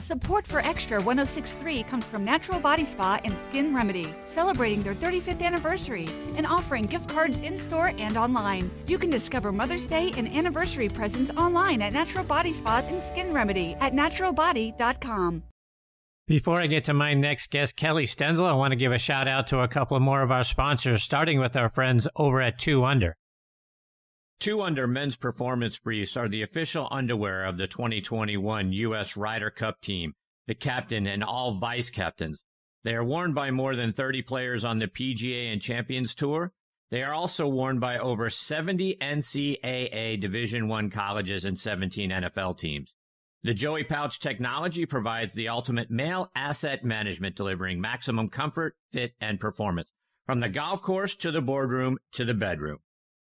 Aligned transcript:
Support 0.00 0.46
for 0.46 0.60
Extra 0.60 0.96
1063 0.96 1.82
comes 1.82 2.06
from 2.06 2.24
Natural 2.24 2.58
Body 2.58 2.86
Spa 2.86 3.20
and 3.22 3.36
Skin 3.36 3.74
Remedy, 3.74 4.14
celebrating 4.26 4.82
their 4.82 4.94
35th 4.94 5.42
anniversary 5.42 6.08
and 6.36 6.46
offering 6.46 6.86
gift 6.86 7.08
cards 7.08 7.40
in 7.40 7.58
store 7.58 7.92
and 7.98 8.16
online. 8.16 8.70
You 8.86 8.98
can 8.98 9.10
discover 9.10 9.52
Mother's 9.52 9.86
Day 9.86 10.12
and 10.16 10.26
anniversary 10.26 10.88
presents 10.88 11.30
online 11.32 11.82
at 11.82 11.92
Natural 11.92 12.24
Body 12.24 12.54
Spa 12.54 12.82
and 12.88 13.02
Skin 13.02 13.32
Remedy 13.34 13.76
at 13.80 13.92
naturalbody.com. 13.92 15.42
Before 16.26 16.58
I 16.58 16.66
get 16.66 16.84
to 16.84 16.94
my 16.94 17.12
next 17.12 17.50
guest, 17.50 17.76
Kellie 17.76 18.06
Stenzel, 18.06 18.46
I 18.46 18.52
want 18.54 18.72
to 18.72 18.76
give 18.76 18.92
a 18.92 18.98
shout 18.98 19.28
out 19.28 19.48
to 19.48 19.60
a 19.60 19.68
couple 19.68 20.00
more 20.00 20.22
of 20.22 20.30
our 20.30 20.44
sponsors, 20.44 21.02
starting 21.02 21.40
with 21.40 21.56
our 21.56 21.68
friends 21.68 22.08
over 22.16 22.40
at 22.40 22.56
2UNDR. 22.56 23.14
2UNDR 24.40 24.88
men's 24.88 25.18
performance 25.18 25.78
briefs 25.78 26.16
are 26.16 26.26
the 26.26 26.40
official 26.40 26.88
underwear 26.90 27.44
of 27.44 27.58
the 27.58 27.66
2021 27.66 28.72
U.S. 28.72 29.14
Ryder 29.14 29.50
Cup 29.50 29.82
team, 29.82 30.14
the 30.46 30.54
captain 30.54 31.06
and 31.06 31.22
all 31.22 31.58
vice 31.58 31.90
captains. 31.90 32.42
They 32.82 32.94
are 32.94 33.04
worn 33.04 33.34
by 33.34 33.50
more 33.50 33.76
than 33.76 33.92
30 33.92 34.22
players 34.22 34.64
on 34.64 34.78
the 34.78 34.88
PGA 34.88 35.52
and 35.52 35.60
Champions 35.60 36.14
Tour. 36.14 36.54
They 36.90 37.02
are 37.02 37.12
also 37.12 37.46
worn 37.48 37.80
by 37.80 37.98
over 37.98 38.30
70 38.30 38.96
NCAA 39.02 40.18
Division 40.18 40.68
1 40.68 40.88
colleges 40.88 41.44
and 41.44 41.58
17 41.58 42.08
NFL 42.08 42.56
teams. 42.56 42.94
The 43.42 43.52
Joey 43.52 43.84
Pouch 43.84 44.20
technology 44.20 44.86
provides 44.86 45.34
the 45.34 45.50
ultimate 45.50 45.90
male 45.90 46.30
asset 46.34 46.82
management, 46.82 47.36
delivering 47.36 47.78
maximum 47.78 48.30
comfort, 48.30 48.74
fit, 48.90 49.12
and 49.20 49.38
performance 49.38 49.90
from 50.24 50.40
the 50.40 50.48
golf 50.48 50.80
course 50.80 51.14
to 51.16 51.30
the 51.30 51.42
boardroom 51.42 51.98
to 52.12 52.24
the 52.24 52.32
bedroom. 52.32 52.78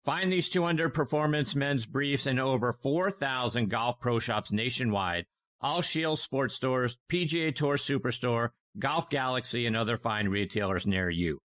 Find 0.04 0.32
these 0.32 0.50
200 0.50 0.96
performance 0.96 1.55
men's 1.55 1.86
briefs 1.86 2.26
in 2.26 2.40
over 2.40 2.73
4,000 2.73 3.70
golf 3.70 4.00
pro 4.00 4.18
shops 4.18 4.52
nationwide, 4.52 5.27
all 5.62 5.84
Shield 5.84 6.18
sports 6.18 6.55
stores, 6.55 6.98
PGA 7.08 7.55
Tour 7.55 7.77
Superstore, 7.77 8.50
Golf 8.80 9.12
Galaxy, 9.12 9.68
and 9.68 9.77
other 9.77 9.98
fine 9.98 10.27
retailers 10.27 10.88
near 10.88 11.10
you. 11.12 11.40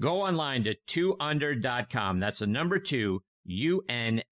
Go 0.00 0.22
online 0.22 0.62
to 0.64 0.76
2undr.com. 0.86 2.20
That's 2.20 2.38
the 2.38 2.46
number 2.46 2.78
2, 2.78 3.20
U-N-D-R.com. 3.44 4.30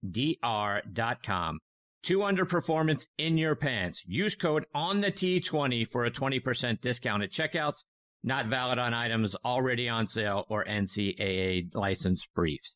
2UNDR 2.05 2.47
performance 2.47 3.07
in 3.17 3.37
your 3.37 3.55
pants. 3.55 4.03
Use 4.05 4.35
code 4.35 4.65
on 4.73 5.01
the 5.01 5.11
T20 5.11 5.91
for 5.91 6.05
a 6.05 6.11
20% 6.11 6.79
discount 6.79 7.23
at 7.23 7.31
checkouts. 7.31 7.83
Not 8.23 8.45
valid 8.45 8.79
on 8.79 8.93
items 8.93 9.35
already 9.43 9.89
on 9.89 10.07
sale 10.07 10.45
or 10.47 10.63
NCAA 10.63 11.75
licensed 11.75 12.29
briefs. 12.35 12.75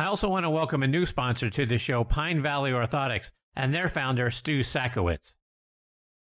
I 0.00 0.04
also 0.04 0.28
want 0.28 0.44
to 0.44 0.50
welcome 0.50 0.84
a 0.84 0.86
new 0.86 1.06
sponsor 1.06 1.50
to 1.50 1.66
the 1.66 1.76
show, 1.76 2.04
Pine 2.04 2.40
Valley 2.40 2.70
Orthotics, 2.70 3.32
and 3.56 3.74
their 3.74 3.88
founder, 3.88 4.30
Stu 4.30 4.60
Sakowitz. 4.60 5.32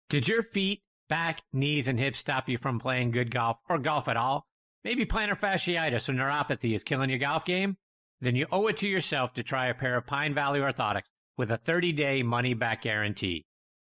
Did 0.10 0.30
your 0.30 0.42
feet, 0.42 0.82
back, 1.10 1.42
knees, 1.52 1.90
and 1.90 2.00
hips 2.00 2.20
stop 2.20 2.48
you 2.48 2.58
from 2.58 2.80
playing 2.80 3.12
good 3.12 3.30
golf 3.30 3.58
or 3.68 3.78
golf 3.78 4.08
at 4.08 4.16
all? 4.16 4.48
Maybe 4.86 5.06
plantar 5.06 5.38
fasciitis 5.38 6.08
or 6.08 6.14
neuropathy 6.14 6.74
is 6.74 6.84
killing 6.84 7.10
your 7.10 7.20
golf 7.20 7.44
game? 7.44 7.76
Then 8.22 8.38
you 8.38 8.48
owe 8.50 8.68
it 8.68 8.78
to 8.78 8.88
yourself 8.88 9.34
to 9.34 9.44
try 9.44 9.68
a 9.68 9.74
pair 9.74 9.98
of 9.98 10.08
Pine 10.08 10.34
Valley 10.34 10.62
Orthotics 10.62 11.10
with 11.36 11.52
a 11.52 11.58
30 11.58 11.92
day 11.92 12.24
money 12.24 12.54
back 12.54 12.84
guarantee. 12.84 13.46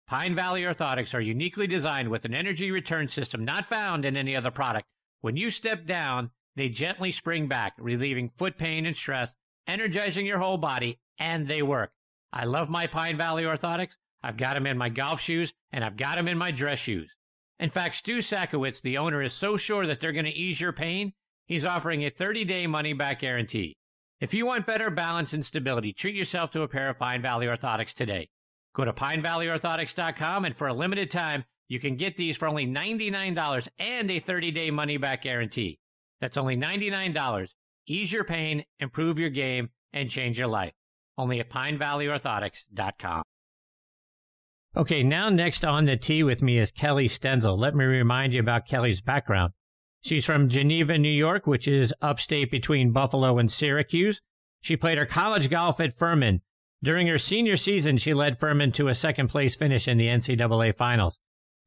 Pine 0.08 0.34
Valley 0.34 0.62
Orthotics 0.62 1.14
are 1.14 1.20
uniquely 1.20 1.68
designed 1.68 2.08
with 2.08 2.24
an 2.24 2.34
energy 2.34 2.72
return 2.72 3.06
system 3.06 3.44
not 3.44 3.66
found 3.66 4.04
in 4.04 4.16
any 4.16 4.34
other 4.34 4.50
product. 4.50 4.88
When 5.20 5.36
you 5.36 5.48
step 5.48 5.86
down, 5.86 6.32
they 6.56 6.68
gently 6.68 7.12
spring 7.12 7.46
back, 7.46 7.74
relieving 7.78 8.32
foot 8.36 8.58
pain 8.58 8.84
and 8.84 8.96
stress 8.96 9.36
energizing 9.70 10.26
your 10.26 10.38
whole 10.38 10.58
body, 10.58 10.98
and 11.18 11.46
they 11.46 11.62
work. 11.62 11.92
I 12.32 12.44
love 12.44 12.68
my 12.68 12.86
Pine 12.86 13.16
Valley 13.16 13.44
orthotics. 13.44 13.96
I've 14.22 14.36
got 14.36 14.54
them 14.54 14.66
in 14.66 14.76
my 14.76 14.88
golf 14.88 15.20
shoes, 15.20 15.54
and 15.72 15.84
I've 15.84 15.96
got 15.96 16.16
them 16.16 16.28
in 16.28 16.36
my 16.36 16.50
dress 16.50 16.78
shoes. 16.78 17.10
In 17.58 17.70
fact, 17.70 17.96
Stu 17.96 18.18
Sakowitz, 18.18 18.82
the 18.82 18.98
owner, 18.98 19.22
is 19.22 19.32
so 19.32 19.56
sure 19.56 19.86
that 19.86 20.00
they're 20.00 20.12
going 20.12 20.26
to 20.26 20.30
ease 20.30 20.60
your 20.60 20.72
pain, 20.72 21.12
he's 21.46 21.64
offering 21.64 22.04
a 22.04 22.10
30 22.10 22.44
day 22.44 22.66
money 22.66 22.92
back 22.92 23.20
guarantee. 23.20 23.76
If 24.20 24.34
you 24.34 24.44
want 24.44 24.66
better 24.66 24.90
balance 24.90 25.32
and 25.32 25.44
stability, 25.44 25.92
treat 25.92 26.14
yourself 26.14 26.50
to 26.50 26.62
a 26.62 26.68
pair 26.68 26.90
of 26.90 26.98
Pine 26.98 27.22
Valley 27.22 27.46
orthotics 27.46 27.94
today. 27.94 28.28
Go 28.74 28.84
to 28.84 28.92
pinevalleyorthotics.com, 28.92 30.44
and 30.44 30.56
for 30.56 30.68
a 30.68 30.74
limited 30.74 31.10
time, 31.10 31.44
you 31.68 31.80
can 31.80 31.96
get 31.96 32.16
these 32.16 32.36
for 32.36 32.48
only 32.48 32.66
$99 32.66 33.68
and 33.78 34.10
a 34.10 34.20
30 34.20 34.50
day 34.50 34.70
money 34.70 34.96
back 34.96 35.22
guarantee. 35.22 35.78
That's 36.20 36.36
only 36.36 36.56
$99 36.56 37.48
ease 37.90 38.12
your 38.12 38.24
pain, 38.24 38.64
improve 38.78 39.18
your 39.18 39.30
game, 39.30 39.70
and 39.92 40.08
change 40.08 40.38
your 40.38 40.48
life. 40.48 40.72
Only 41.18 41.40
at 41.40 41.50
pinevalleyorthotics.com. 41.50 43.22
Okay, 44.76 45.02
now 45.02 45.28
next 45.28 45.64
on 45.64 45.84
the 45.84 45.96
tee 45.96 46.22
with 46.22 46.42
me 46.42 46.56
is 46.56 46.70
Kellie 46.70 47.08
Stenzel. 47.08 47.58
Let 47.58 47.74
me 47.74 47.84
remind 47.84 48.34
you 48.34 48.40
about 48.40 48.66
Kellie's 48.66 49.00
background. 49.00 49.52
She's 50.00 50.24
from 50.24 50.48
Geneva, 50.48 50.96
New 50.96 51.10
York, 51.10 51.46
which 51.46 51.66
is 51.66 51.92
upstate 52.00 52.50
between 52.50 52.92
Buffalo 52.92 53.38
and 53.38 53.50
Syracuse. 53.50 54.22
She 54.60 54.76
played 54.76 54.96
her 54.96 55.04
college 55.04 55.50
golf 55.50 55.80
at 55.80 55.96
Furman. 55.96 56.42
During 56.82 57.08
her 57.08 57.18
senior 57.18 57.56
season, 57.56 57.98
she 57.98 58.14
led 58.14 58.38
Furman 58.38 58.72
to 58.72 58.88
a 58.88 58.94
second 58.94 59.28
place 59.28 59.56
finish 59.56 59.88
in 59.88 59.98
the 59.98 60.06
NCAA 60.06 60.74
finals. 60.74 61.18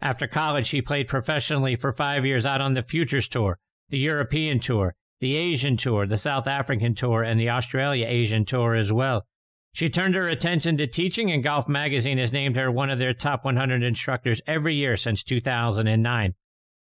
After 0.01 0.25
college, 0.25 0.66
she 0.66 0.81
played 0.81 1.07
professionally 1.07 1.75
for 1.75 1.91
five 1.91 2.25
years 2.25 2.45
out 2.45 2.62
on 2.62 2.73
the 2.73 2.81
Futures 2.81 3.28
Tour, 3.28 3.59
the 3.89 4.00
European 4.00 4.59
Tour, 4.59 4.95
the 5.19 5.35
Asian 5.35 5.78
Tour, 5.78 6.06
the 6.06 6.18
South 6.18 6.47
African 6.47 6.96
Tour, 6.96 7.24
and 7.24 7.40
the 7.40 7.50
Australia 7.50 8.06
Asian 8.07 8.46
Tour 8.46 8.75
as 8.75 8.91
well. 8.91 9.25
She 9.74 9.90
turned 9.90 10.13
her 10.13 10.28
attention 10.28 10.78
to 10.78 10.88
teaching, 10.88 11.31
and 11.31 11.44
Golf 11.44 11.68
Magazine 11.68 12.19
has 12.19 12.31
named 12.31 12.56
her 12.56 12.72
one 12.72 12.91
of 12.91 13.00
their 13.00 13.13
top 13.13 13.44
100 13.44 13.84
instructors 13.84 14.41
every 14.46 14.75
year 14.75 14.96
since 14.97 15.24
2009. 15.24 16.35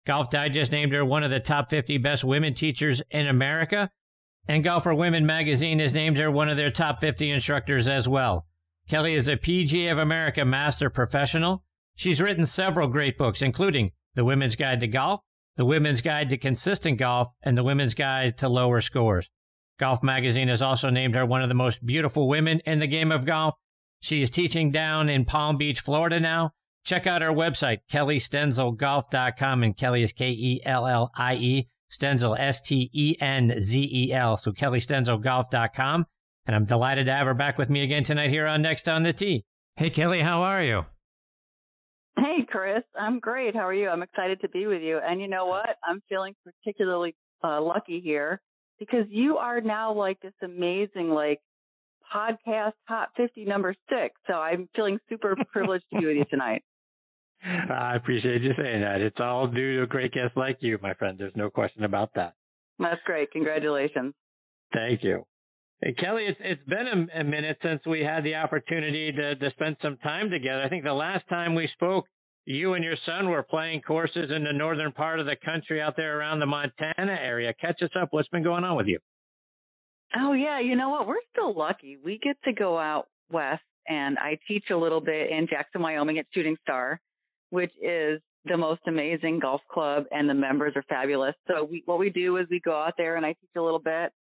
Golf 0.06 0.30
Digest 0.30 0.72
named 0.72 0.92
her 0.94 1.06
one 1.06 1.24
of 1.24 1.32
the 1.32 1.40
top 1.40 1.70
50 1.70 1.98
best 2.00 2.24
women 2.24 2.54
teachers 2.54 3.02
in 3.12 3.28
America, 3.28 3.92
and 4.48 4.64
Golfer 4.64 4.94
Women 4.94 5.26
magazine 5.26 5.80
has 5.80 5.94
named 5.94 6.18
her 6.18 6.32
one 6.32 6.50
of 6.50 6.58
their 6.58 6.72
top 6.72 7.00
50 7.00 7.30
instructors 7.30 7.88
as 7.88 8.10
well. 8.10 8.48
Kellie 8.90 9.14
is 9.14 9.28
a 9.28 9.38
PGA 9.38 9.92
of 9.92 9.98
America 9.98 10.44
Master 10.44 10.90
Professional. 10.90 11.64
She's 11.96 12.20
written 12.20 12.46
several 12.46 12.88
great 12.88 13.18
books, 13.18 13.42
including 13.42 13.92
The 14.16 14.26
Women's 14.26 14.56
Guide 14.56 14.80
to 14.80 14.88
Golf, 14.88 15.22
the 15.62 15.66
Women's 15.66 16.02
Guide 16.02 16.32
to 16.32 16.40
Consistent 16.40 16.98
Golf, 16.98 17.28
and 17.44 17.56
The 17.56 17.64
Women's 17.64 17.94
Guide 17.94 18.36
to 18.40 18.50
Lower 18.50 18.82
Scores. 18.82 19.30
Golf 19.78 20.02
Magazine 20.02 20.48
has 20.48 20.60
also 20.60 20.90
named 20.90 21.14
her 21.14 21.24
one 21.24 21.44
of 21.44 21.50
the 21.50 21.54
most 21.54 21.86
beautiful 21.86 22.28
women 22.28 22.62
in 22.66 22.80
the 22.80 22.88
game 22.88 23.12
of 23.12 23.28
golf. 23.28 23.54
She 24.00 24.24
is 24.24 24.32
teaching 24.32 24.72
down 24.72 25.08
in 25.08 25.24
Palm 25.24 25.58
Beach, 25.58 25.80
Florida 25.80 26.20
now. 26.20 26.54
Check 26.84 27.06
out 27.06 27.22
her 27.22 27.30
website, 27.30 27.82
kelliestenzelgolf.com, 27.92 29.62
and 29.62 29.78
Kellie 29.78 30.02
is 30.02 30.14
K 30.14 30.32
E 30.32 30.62
L 30.66 30.88
L 30.88 31.12
I 31.16 31.36
E, 31.36 31.68
Stenzel, 31.92 32.40
S 32.40 32.60
T 32.60 32.90
E 32.92 33.16
N 33.22 33.54
Z 33.60 33.88
E 33.94 34.12
L. 34.12 34.38
So 34.38 34.52
kelliestenzelgolf.com. 34.52 36.08
And 36.48 36.56
I'm 36.56 36.66
delighted 36.66 37.06
to 37.06 37.14
have 37.14 37.28
her 37.28 37.36
back 37.36 37.60
with 37.60 37.70
me 37.70 37.84
again 37.84 38.04
tonight 38.04 38.32
here 38.32 38.48
on 38.48 38.64
Next 38.64 38.90
on 38.90 39.04
the 39.04 39.14
Tee. 39.14 39.46
Hey, 39.76 39.92
Kellie, 39.92 40.22
how 40.22 40.42
are 40.42 40.64
you? 40.64 40.86
Chris. 42.52 42.84
I'm 43.00 43.20
great. 43.20 43.56
How 43.56 43.68
are 43.68 43.74
you? 43.74 43.90
I'm 43.90 44.04
excited 44.04 44.42
to 44.42 44.50
be 44.50 44.68
with 44.68 44.82
you. 44.82 45.00
And 45.04 45.22
you 45.22 45.28
know 45.28 45.46
what? 45.46 45.78
I'm 45.84 46.02
feeling 46.10 46.36
particularly 46.44 47.16
uh, 47.44 47.62
lucky 47.62 48.02
here 48.04 48.42
because 48.80 49.06
you 49.10 49.38
are 49.38 49.62
now 49.62 49.94
like 49.94 50.20
this 50.22 50.34
amazing, 50.44 51.10
like, 51.10 51.40
podcast 52.14 52.74
top 52.88 53.12
50 53.16 53.46
number 53.46 53.74
six. 53.90 54.16
So 54.28 54.34
I'm 54.34 54.68
feeling 54.76 55.00
super 55.10 55.36
privileged 55.52 55.86
to 55.94 56.00
be 56.00 56.06
with 56.06 56.18
you 56.18 56.26
tonight. 56.30 56.64
I 57.44 57.96
appreciate 57.96 58.42
you 58.42 58.52
saying 58.56 58.82
that. 58.82 59.02
It's 59.02 59.20
all 59.20 59.48
due 59.48 59.78
to 59.78 59.84
a 59.84 59.88
great 59.88 60.12
guest 60.12 60.36
like 60.36 60.58
you, 60.60 60.78
my 60.82 60.94
friend. 60.94 61.18
There's 61.18 61.36
no 61.36 61.50
question 61.50 61.84
about 61.84 62.12
that. 62.16 62.34
That's 62.78 63.02
great. 63.06 63.32
Congratulations. 63.32 64.14
Thank 64.74 65.04
you. 65.04 65.24
Hey, 65.82 65.94
Kellie, 65.94 66.28
it's, 66.28 66.40
it's 66.44 66.64
been 66.66 67.10
a, 67.16 67.22
a, 67.22 67.24
minute 67.24 67.58
since 67.64 67.82
we 67.88 68.02
had 68.02 68.24
the 68.24 68.36
opportunity 68.36 69.12
to, 69.12 69.36
to 69.36 69.50
spend 69.52 69.78
some 69.82 69.98
time 69.98 70.30
together. 70.30 70.62
I 70.62 70.70
think 70.70 70.84
the 70.84 70.94
last 70.94 71.28
time 71.28 71.56
we 71.56 71.68
spoke, 71.74 72.06
you 72.46 72.74
and 72.74 72.84
your 72.84 72.96
son 73.06 73.30
were 73.30 73.44
playing 73.44 73.82
courses 73.82 74.32
in 74.36 74.44
the 74.44 74.54
northern 74.54 74.92
part 74.92 75.20
of 75.20 75.26
the 75.26 75.36
country 75.44 75.82
out 75.82 75.96
there 75.96 76.20
around 76.20 76.40
the 76.40 76.46
Montana 76.46 77.18
area. 77.22 77.54
Catch 77.60 77.82
us 77.84 77.92
up. 78.00 78.10
What's 78.12 78.30
been 78.30 78.44
going 78.44 78.64
on 78.64 78.76
with 78.76 78.88
you? 78.88 79.00
Oh, 80.16 80.34
yeah. 80.34 80.60
You 80.60 80.76
know 80.76 80.90
what? 80.90 81.08
We're 81.08 81.16
still 81.32 81.54
lucky. 81.58 81.98
We 82.04 82.20
get 82.22 82.38
to 82.44 82.54
go 82.54 82.78
out 82.78 83.08
west 83.32 83.64
and 83.88 84.18
I 84.20 84.38
teach 84.48 84.66
a 84.72 84.78
little 84.78 85.02
bit 85.02 85.30
in 85.30 85.48
Jackson, 85.50 85.82
Wyoming 85.82 86.20
at 86.20 86.26
Shooting 86.34 86.58
Star, 86.64 87.00
which 87.50 87.72
is 87.82 88.20
the 88.46 88.58
most 88.58 88.82
amazing 88.88 89.40
golf 89.40 89.62
club 89.72 90.06
and 90.12 90.30
the 90.30 90.34
members 90.34 90.74
are 90.76 90.84
fabulous. 90.90 91.36
So 91.48 91.64
we, 91.64 91.84
what 91.86 92.00
we 92.00 92.10
do 92.10 92.38
is 92.38 92.48
we 92.50 92.60
go 92.60 92.74
out 92.74 92.96
there 92.98 93.16
and 93.16 93.26
I 93.26 93.30
teach 93.30 93.52
a 93.56 93.62
little 93.62 93.80
bit 93.80 94.12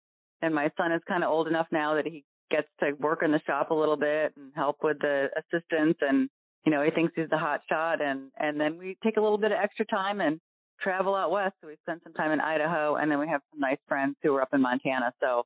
and 0.42 0.54
my 0.54 0.69
son 0.78 0.92
is 0.92 1.01
kind 1.07 1.24
of 1.24 1.31
old 1.31 1.48
enough 1.48 1.68
now 1.72 1.95
that 1.95 2.06
he 2.06 2.24
gets 2.51 2.68
to 2.81 2.92
work 3.00 3.24
in 3.24 3.31
the 3.31 3.42
shop 3.48 3.72
a 3.72 3.74
little 3.74 3.98
bit 3.98 4.34
and 4.36 4.51
help 4.56 4.78
with 4.84 4.98
the 5.00 5.28
assistants 5.38 6.00
and 6.01 6.30
you 6.66 6.72
know 6.72 6.84
he 6.84 6.92
thinks 6.92 7.13
he's 7.16 7.30
the 7.30 7.38
hot 7.38 7.62
shot 7.69 8.02
and 8.02 8.31
and 8.38 8.60
then 8.60 8.78
we 8.78 8.98
take 9.04 9.18
a 9.18 9.22
little 9.22 9.38
bit 9.38 9.52
of 9.52 9.58
extra 9.62 9.86
time 9.86 10.22
and 10.22 10.40
travel 10.81 11.16
out 11.16 11.31
west 11.31 11.54
so 11.62 11.68
we 11.68 11.75
spend 11.84 12.02
some 12.04 12.13
time 12.13 12.31
in 12.31 12.42
Idaho 12.42 12.96
and 12.96 13.12
then 13.12 13.19
we 13.19 13.28
have 13.28 13.42
some 13.52 13.60
nice 13.60 13.78
friends 13.88 14.16
who 14.24 14.36
are 14.36 14.42
up 14.42 14.54
in 14.54 14.62
Montana 14.62 15.13
so 15.22 15.44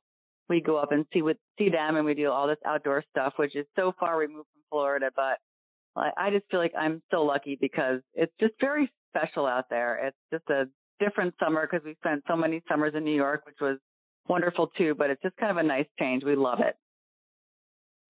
we 0.48 0.60
go 0.60 0.76
up 0.76 0.92
and 0.92 1.04
see 1.12 1.22
with 1.22 1.36
see 1.58 1.68
them 1.68 1.96
and 1.96 2.06
we 2.06 2.14
do 2.14 2.30
all 2.30 2.46
this 2.46 2.58
outdoor 2.64 3.04
stuff 3.10 3.34
which 3.36 3.54
is 3.54 3.66
so 3.76 3.92
far 3.98 4.18
removed 4.18 4.48
from 4.52 4.62
Florida 4.70 5.10
but 5.14 5.38
I 5.96 6.10
I 6.16 6.30
just 6.30 6.44
feel 6.50 6.60
like 6.60 6.72
I'm 6.78 7.02
so 7.10 7.22
lucky 7.22 7.58
because 7.60 8.00
it's 8.14 8.32
just 8.40 8.54
very 8.60 8.90
special 9.16 9.46
out 9.46 9.64
there. 9.70 10.06
It's 10.08 10.16
just 10.32 10.48
a 10.50 10.66
different 11.04 11.34
summer 11.42 11.68
because 11.70 11.84
we 11.84 11.94
spent 11.94 12.22
so 12.28 12.36
many 12.36 12.62
summers 12.68 12.94
in 12.94 13.04
New 13.04 13.14
York, 13.14 13.42
which 13.46 13.56
was 13.60 13.78
wonderful 14.28 14.68
too, 14.78 14.94
but 14.96 15.10
it's 15.10 15.22
just 15.22 15.36
kind 15.36 15.50
of 15.50 15.56
a 15.56 15.62
nice 15.62 15.86
change. 15.98 16.24
We 16.24 16.36
love 16.36 16.60
it. 16.60 16.76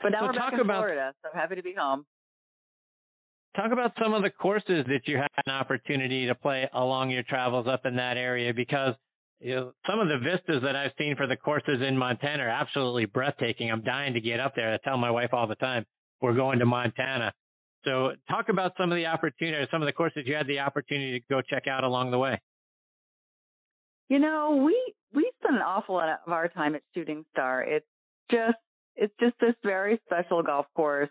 But 0.01 0.11
now 0.11 0.21
so 0.21 0.27
we're 0.27 0.33
back 0.35 0.53
in 0.53 0.61
about, 0.61 0.81
Florida, 0.81 1.15
so 1.23 1.31
happy 1.33 1.57
to 1.57 1.63
be 1.63 1.75
home. 1.77 2.05
Talk 3.57 3.73
about 3.73 3.93
some 3.99 4.13
of 4.13 4.23
the 4.23 4.29
courses 4.31 4.85
that 4.87 5.01
you 5.07 5.17
had 5.17 5.31
an 5.47 5.53
opportunity 5.53 6.27
to 6.27 6.35
play 6.35 6.69
along 6.75 7.09
your 7.09 7.23
travels 7.23 7.67
up 7.67 7.87
in 7.87 7.97
that 7.97 8.19
area 8.19 8.53
because 8.55 8.95
you 9.41 9.55
know, 9.55 9.73
some 9.89 9.99
of 9.99 10.09
the 10.09 10.19
vistas 10.19 10.63
that 10.63 10.77
I've 10.77 10.93
seen 10.99 11.17
for 11.17 11.27
the 11.27 11.37
courses 11.37 11.81
in 11.87 11.97
Montana 11.97 12.45
are 12.45 12.49
absolutely 12.49 13.07
breathtaking. 13.07 13.71
I'm 13.71 13.83
dying 13.83 14.15
to 14.15 14.21
get 14.21 14.41
up 14.41 14.55
there. 14.55 14.75
I 14.75 14.79
tell 14.85 14.99
my 14.99 15.11
wife 15.11 15.31
all 15.33 15.47
the 15.47 15.55
time, 15.55 15.87
we're 16.21 16.35
going 16.35 16.59
to 16.59 16.67
Montana. 16.67 17.33
So 17.85 18.13
talk 18.29 18.49
about 18.49 18.73
some 18.77 18.93
of 18.93 18.97
the 18.97 19.07
opportunities, 19.07 19.69
some 19.71 19.81
of 19.81 19.87
the 19.87 19.93
courses 19.93 20.25
you 20.27 20.35
had 20.35 20.47
the 20.47 20.59
opportunity 20.59 21.21
to 21.21 21.27
go 21.31 21.41
check 21.41 21.67
out 21.67 21.85
along 21.85 22.11
the 22.11 22.19
way. 22.19 22.41
You 24.09 24.19
know, 24.19 24.63
we 24.65 24.95
we 25.15 25.31
spend 25.43 25.57
an 25.57 25.63
awful 25.63 25.95
lot 25.95 26.21
of 26.27 26.33
our 26.33 26.49
time 26.49 26.75
at 26.75 26.83
Shooting 26.95 27.25
Star. 27.33 27.63
It's 27.63 27.87
just 28.31 28.57
it's 28.97 29.15
just 29.21 29.35
this 29.41 29.55
very 29.63 30.01
special 30.07 30.43
golf 30.43 30.67
course. 30.75 31.11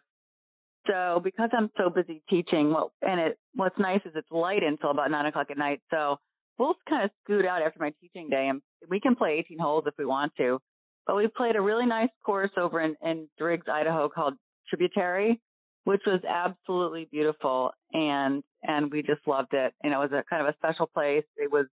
So 0.88 1.22
because 1.24 1.50
I'm 1.58 1.70
so 1.78 1.90
busy 1.90 2.22
teaching, 2.30 2.72
well, 2.72 2.92
and 3.02 3.20
it 3.20 3.40
what's 3.56 3.78
nice 3.80 4.02
is 4.06 4.14
it's 4.16 4.30
light 4.32 4.64
until 4.64 4.92
about 4.92 5.12
nine 5.12 5.26
o'clock 5.26 5.48
at 5.50 5.58
night. 5.58 5.82
So 5.92 6.18
we'll 6.58 6.76
kind 6.88 7.04
of 7.06 7.12
scoot 7.24 7.46
out 7.46 7.62
after 7.62 7.80
my 7.80 7.94
teaching 8.02 8.30
day, 8.30 8.48
and 8.50 8.62
we 8.90 9.00
can 9.00 9.16
play 9.16 9.44
18 9.46 9.60
holes 9.60 9.86
if 9.88 9.94
we 9.98 10.06
want 10.06 10.34
to. 10.38 10.60
But 11.08 11.16
we 11.16 11.28
played 11.28 11.56
a 11.56 11.62
really 11.62 11.86
nice 11.86 12.10
course 12.26 12.52
over 12.58 12.82
in, 12.82 12.96
in 13.04 13.28
Driggs, 13.38 13.68
Idaho, 13.72 14.10
called 14.10 14.34
Tributary, 14.70 15.40
which 15.84 16.02
was 16.06 16.22
absolutely 16.28 17.08
beautiful, 17.12 17.72
and 17.94 18.44
and 18.64 18.92
we 18.92 19.02
just 19.02 19.28
loved 19.28 19.54
it. 19.54 19.74
Know, 19.84 20.02
it 20.02 20.12
was 20.12 20.24
a 20.24 20.24
kind 20.30 20.46
of 20.46 20.54
a 20.54 20.58
special 20.58 20.88
place. 20.88 21.26
It 21.38 21.52
was 21.52 21.66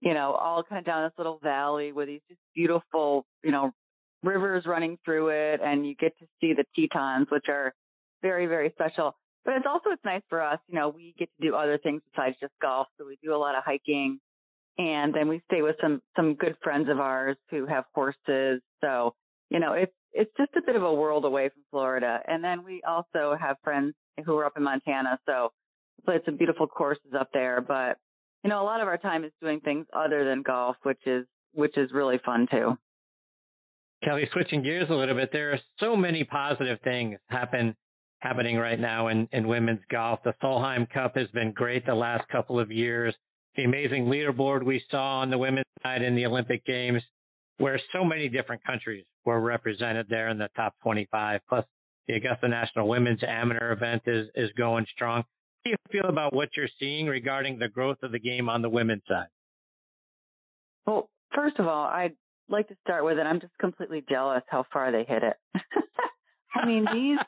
you 0.00 0.14
know, 0.14 0.32
all 0.32 0.62
kind 0.62 0.78
of 0.78 0.84
down 0.84 1.04
this 1.04 1.12
little 1.18 1.40
valley 1.42 1.92
with 1.92 2.08
these 2.08 2.20
just 2.28 2.40
beautiful, 2.54 3.26
you 3.42 3.50
know, 3.50 3.72
rivers 4.22 4.64
running 4.66 4.98
through 5.04 5.28
it 5.28 5.60
and 5.62 5.86
you 5.86 5.94
get 5.94 6.16
to 6.18 6.26
see 6.40 6.52
the 6.54 6.64
Tetons, 6.76 7.28
which 7.30 7.46
are 7.48 7.72
very, 8.22 8.46
very 8.46 8.70
special. 8.70 9.16
But 9.44 9.54
it's 9.56 9.66
also, 9.66 9.90
it's 9.90 10.04
nice 10.04 10.22
for 10.28 10.42
us, 10.42 10.58
you 10.68 10.74
know, 10.74 10.88
we 10.88 11.14
get 11.18 11.28
to 11.40 11.46
do 11.48 11.54
other 11.54 11.78
things 11.78 12.02
besides 12.12 12.36
just 12.40 12.52
golf. 12.60 12.88
So 12.98 13.06
we 13.06 13.18
do 13.22 13.34
a 13.34 13.38
lot 13.38 13.56
of 13.56 13.64
hiking 13.64 14.18
and 14.76 15.14
then 15.14 15.28
we 15.28 15.42
stay 15.50 15.62
with 15.62 15.76
some, 15.80 16.02
some 16.16 16.34
good 16.34 16.56
friends 16.62 16.88
of 16.90 17.00
ours 17.00 17.36
who 17.50 17.66
have 17.66 17.84
horses. 17.94 18.60
So, 18.80 19.14
you 19.50 19.58
know, 19.58 19.72
it's, 19.72 19.92
it's 20.12 20.30
just 20.36 20.50
a 20.56 20.62
bit 20.64 20.76
of 20.76 20.82
a 20.82 20.92
world 20.92 21.24
away 21.24 21.48
from 21.48 21.62
Florida. 21.70 22.20
And 22.26 22.42
then 22.44 22.64
we 22.64 22.82
also 22.86 23.36
have 23.40 23.56
friends 23.64 23.94
who 24.24 24.36
are 24.36 24.44
up 24.44 24.56
in 24.56 24.62
Montana. 24.62 25.18
So 25.26 25.50
we 25.98 26.04
played 26.04 26.20
some 26.24 26.36
beautiful 26.36 26.66
courses 26.66 27.12
up 27.18 27.30
there, 27.32 27.60
but 27.60 27.98
you 28.44 28.50
know, 28.50 28.62
a 28.62 28.64
lot 28.64 28.80
of 28.80 28.88
our 28.88 28.98
time 28.98 29.24
is 29.24 29.32
doing 29.40 29.60
things 29.60 29.86
other 29.92 30.24
than 30.24 30.42
golf, 30.42 30.76
which 30.82 31.00
is 31.06 31.26
which 31.54 31.76
is 31.76 31.90
really 31.92 32.20
fun 32.24 32.46
too. 32.50 32.76
Kellie, 34.04 34.28
switching 34.32 34.62
gears 34.62 34.88
a 34.90 34.94
little 34.94 35.16
bit, 35.16 35.30
there 35.32 35.52
are 35.52 35.58
so 35.80 35.96
many 35.96 36.24
positive 36.24 36.78
things 36.84 37.18
happen 37.28 37.74
happening 38.20 38.56
right 38.56 38.80
now 38.80 39.08
in, 39.08 39.28
in 39.32 39.46
women's 39.46 39.80
golf. 39.90 40.20
The 40.24 40.34
Solheim 40.42 40.88
Cup 40.90 41.16
has 41.16 41.28
been 41.28 41.52
great 41.52 41.86
the 41.86 41.94
last 41.94 42.28
couple 42.28 42.58
of 42.58 42.70
years. 42.70 43.14
The 43.56 43.64
amazing 43.64 44.06
leaderboard 44.06 44.64
we 44.64 44.82
saw 44.90 45.20
on 45.20 45.30
the 45.30 45.38
women's 45.38 45.66
side 45.82 46.02
in 46.02 46.14
the 46.14 46.26
Olympic 46.26 46.64
Games, 46.64 47.02
where 47.58 47.80
so 47.92 48.04
many 48.04 48.28
different 48.28 48.62
countries 48.64 49.04
were 49.24 49.40
represented 49.40 50.06
there 50.08 50.28
in 50.28 50.38
the 50.38 50.48
top 50.56 50.74
25. 50.82 51.40
Plus, 51.48 51.64
the 52.06 52.14
Augusta 52.14 52.48
National 52.48 52.88
Women's 52.88 53.20
Amateur 53.26 53.72
event 53.72 54.02
is 54.06 54.28
is 54.34 54.50
going 54.56 54.86
strong 54.94 55.22
How 55.22 55.24
do 55.64 55.70
you 55.70 55.76
feel 55.90 56.08
about 56.08 56.32
what 56.32 56.48
you're 56.56 56.68
seeing 56.78 57.06
regarding 57.06 57.58
the 57.58 57.68
growth 57.68 57.98
of 58.02 58.12
the 58.12 58.18
game 58.18 58.48
on 58.48 58.62
the 58.62 58.68
women's 58.68 59.02
side? 59.06 59.26
Well, 60.86 61.10
first 61.34 61.58
of 61.58 61.66
all, 61.66 61.84
I'd 61.84 62.14
like 62.48 62.68
to 62.68 62.76
start 62.82 63.04
with 63.04 63.18
it. 63.18 63.26
I'm 63.26 63.40
just 63.40 63.52
completely 63.60 64.02
jealous 64.08 64.42
how 64.48 64.64
far 64.72 64.90
they 64.90 65.04
hit 65.04 65.22
it. 65.22 65.36
I 66.54 66.66
mean, 66.66 66.86
these 66.92 67.18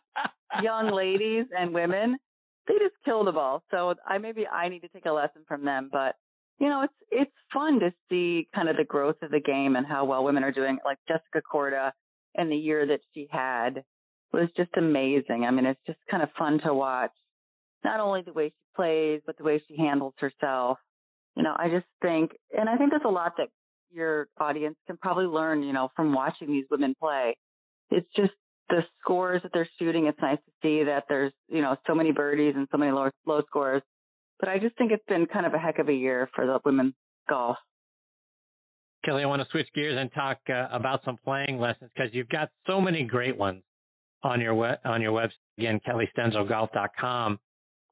young 0.63 0.91
ladies 0.93 1.47
and 1.57 1.73
women, 1.73 2.17
they 2.67 2.75
just 2.75 2.95
kill 3.05 3.25
the 3.25 3.33
ball. 3.33 3.63
So 3.71 3.95
I 4.07 4.19
maybe 4.19 4.47
I 4.47 4.69
need 4.69 4.81
to 4.81 4.89
take 4.89 5.07
a 5.07 5.13
lesson 5.13 5.43
from 5.49 5.65
them, 5.65 5.89
but 5.93 6.15
you 6.59 6.69
know, 6.69 6.83
it's 6.83 6.95
it's 7.11 7.31
fun 7.53 7.81
to 7.81 7.93
see 8.09 8.49
kind 8.55 8.69
of 8.69 8.77
the 8.77 8.85
growth 8.85 9.17
of 9.23 9.31
the 9.31 9.41
game 9.41 9.77
and 9.77 9.87
how 9.87 10.05
well 10.05 10.25
women 10.25 10.45
are 10.45 10.53
doing. 10.53 10.79
Like 10.85 10.99
Jessica 11.09 11.43
Korda 11.53 11.93
and 12.35 12.51
the 12.51 12.57
year 12.57 12.87
that 12.87 13.01
she 13.15 13.27
had 13.31 13.83
was 14.33 14.49
just 14.57 14.71
amazing. 14.77 15.45
I 15.47 15.51
mean, 15.51 15.67
it's 15.67 15.81
just 15.87 15.99
kind 16.11 16.23
of 16.23 16.29
fun 16.39 16.61
to 16.65 16.75
watch 16.75 17.11
not 17.83 18.01
only 18.01 18.23
the 18.23 18.33
way 18.33 18.49
she 18.49 18.77
plays, 18.77 19.23
but 19.27 19.37
the 19.39 19.45
way 19.45 19.63
she 19.67 19.77
handles 19.77 20.15
herself. 20.19 20.79
You 21.37 21.43
know, 21.43 21.55
I 21.57 21.69
just 21.69 21.87
think, 22.03 22.33
and 22.57 22.69
I 22.69 22.77
think 22.77 22.91
there's 22.91 23.03
a 23.05 23.09
lot 23.09 23.33
that 23.39 23.49
your 23.91 24.29
audience 24.39 24.77
can 24.87 24.97
probably 24.99 25.27
learn, 25.27 25.63
you 25.63 25.73
know, 25.73 25.89
from 25.97 26.13
watching 26.13 26.49
these 26.49 26.67
women 26.71 26.95
play. 27.01 27.37
It's 27.91 28.09
just 28.15 28.33
the 28.71 28.83
scores 29.01 29.43
that 29.43 29.51
they're 29.53 29.69
shooting. 29.79 30.07
It's 30.07 30.21
nice 30.21 30.39
to 30.39 30.53
see 30.63 30.85
that 30.85 31.05
there's, 31.09 31.33
you 31.49 31.61
know, 31.61 31.77
so 31.87 31.95
many 31.95 32.13
birdies 32.13 32.55
and 32.57 32.67
so 32.71 32.79
many 32.79 32.93
low, 32.93 33.11
low 33.27 33.43
scores. 33.47 33.83
But 34.39 34.49
I 34.49 34.59
just 34.59 34.77
think 34.79 34.93
it's 34.93 35.05
been 35.07 35.27
kind 35.27 35.45
of 35.45 35.53
a 35.53 35.59
heck 35.59 35.79
of 35.79 35.89
a 35.89 35.93
year 35.93 36.29
for 36.35 36.47
the 36.47 36.59
women's 36.65 36.95
golf. 37.29 37.57
Kellie, 39.05 39.23
I 39.23 39.27
want 39.27 39.41
to 39.41 39.49
switch 39.51 39.67
gears 39.75 39.97
and 39.99 40.11
talk 40.13 40.39
uh, 40.49 40.69
about 40.73 41.01
some 41.05 41.17
playing 41.25 41.59
lessons 41.59 41.91
because 41.95 42.11
you've 42.13 42.29
got 42.29 42.49
so 42.67 42.81
many 42.81 43.05
great 43.05 43.37
ones 43.37 43.63
on 44.23 44.41
your 44.41 44.55
web, 44.55 44.79
on 44.85 45.01
your 45.01 45.13
website. 45.13 45.31
Again, 45.59 45.81
KellieStenzelGolf.com. 45.87 47.39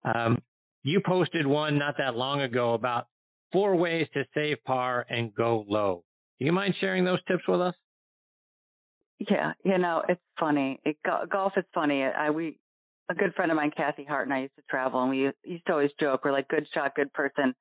Um, 0.04 0.38
you 0.82 1.00
posted 1.04 1.46
one 1.46 1.78
not 1.78 1.96
that 1.98 2.14
long 2.14 2.42
ago 2.42 2.74
about 2.74 3.06
four 3.52 3.76
ways 3.76 4.06
to 4.14 4.24
save 4.34 4.58
par 4.64 5.06
and 5.08 5.34
go 5.34 5.64
low. 5.68 6.04
Do 6.38 6.44
you 6.44 6.52
mind 6.52 6.74
sharing 6.80 7.04
those 7.04 7.22
tips 7.24 7.42
with 7.48 7.60
us? 7.60 7.74
Yeah, 9.18 9.52
you 9.64 9.78
know, 9.78 10.02
it's 10.08 10.20
funny. 10.38 10.78
It, 10.84 10.96
golf 11.30 11.52
is 11.56 11.64
funny. 11.74 12.04
I 12.04 12.30
we 12.30 12.58
a 13.10 13.14
good 13.14 13.34
friend 13.34 13.50
of 13.50 13.56
mine, 13.56 13.72
Kathy 13.76 14.04
Hart, 14.04 14.26
and 14.28 14.34
I 14.34 14.42
used 14.42 14.56
to 14.56 14.62
travel, 14.68 15.00
and 15.00 15.10
we 15.10 15.18
used, 15.18 15.36
used 15.44 15.66
to 15.66 15.72
always 15.72 15.90
joke, 15.98 16.24
we're 16.24 16.32
like 16.32 16.46
good 16.48 16.66
shot, 16.74 16.94
good 16.94 17.12
person, 17.12 17.54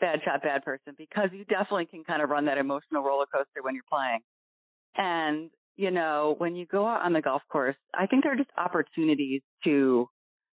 bad 0.00 0.20
shot, 0.24 0.42
bad 0.42 0.64
person, 0.64 0.94
because 0.98 1.30
you 1.32 1.44
definitely 1.44 1.86
can 1.86 2.04
kind 2.04 2.20
of 2.20 2.30
run 2.30 2.46
that 2.46 2.58
emotional 2.58 3.02
roller 3.02 3.26
coaster 3.32 3.62
when 3.62 3.74
you're 3.74 3.84
playing. 3.90 4.20
And 4.96 5.50
you 5.76 5.92
know, 5.92 6.34
when 6.38 6.56
you 6.56 6.66
go 6.66 6.86
out 6.86 7.02
on 7.02 7.12
the 7.12 7.22
golf 7.22 7.42
course, 7.50 7.76
I 7.94 8.06
think 8.06 8.24
there 8.24 8.32
are 8.32 8.36
just 8.36 8.50
opportunities 8.58 9.42
to, 9.64 10.08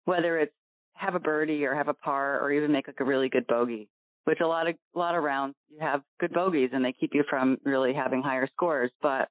whether 0.05 0.39
it's 0.39 0.55
have 0.95 1.17
a 1.17 1.21
birdie 1.21 1.65
or 1.67 1.75
have 1.75 1.89
a 1.89 1.95
par 1.95 2.41
or 2.41 2.53
even 2.53 2.71
make 2.71 2.87
like 2.87 3.01
a 3.01 3.05
really 3.05 3.29
good 3.29 3.47
bogey, 3.49 3.89
which 4.25 4.39
a 4.41 4.47
lot 4.47 4.69
of, 4.69 4.77
a 4.95 4.99
lot 4.99 5.17
of 5.17 5.25
rounds 5.25 5.57
you 5.69 5.79
have 5.81 6.03
good 6.21 6.33
bogeys 6.33 6.71
and 6.73 6.85
they 6.85 6.93
keep 6.93 7.11
you 7.15 7.25
from 7.29 7.59
really 7.65 7.93
having 7.93 8.23
higher 8.23 8.49
scores. 8.53 8.93
But, 9.03 9.29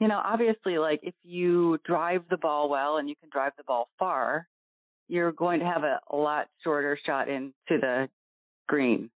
you 0.00 0.08
know, 0.08 0.20
obviously 0.22 0.78
like 0.78 1.00
if 1.02 1.14
you 1.22 1.78
drive 1.84 2.22
the 2.30 2.36
ball 2.36 2.68
well 2.68 2.96
and 2.96 3.08
you 3.08 3.14
can 3.20 3.30
drive 3.32 3.52
the 3.56 3.64
ball 3.64 3.88
far, 3.98 4.48
you're 5.08 5.32
going 5.32 5.60
to 5.60 5.66
have 5.66 5.84
a, 5.84 6.00
a 6.10 6.16
lot 6.16 6.46
shorter 6.62 6.98
shot 7.04 7.28
into 7.28 7.52
the 7.68 8.08
green. 8.66 9.10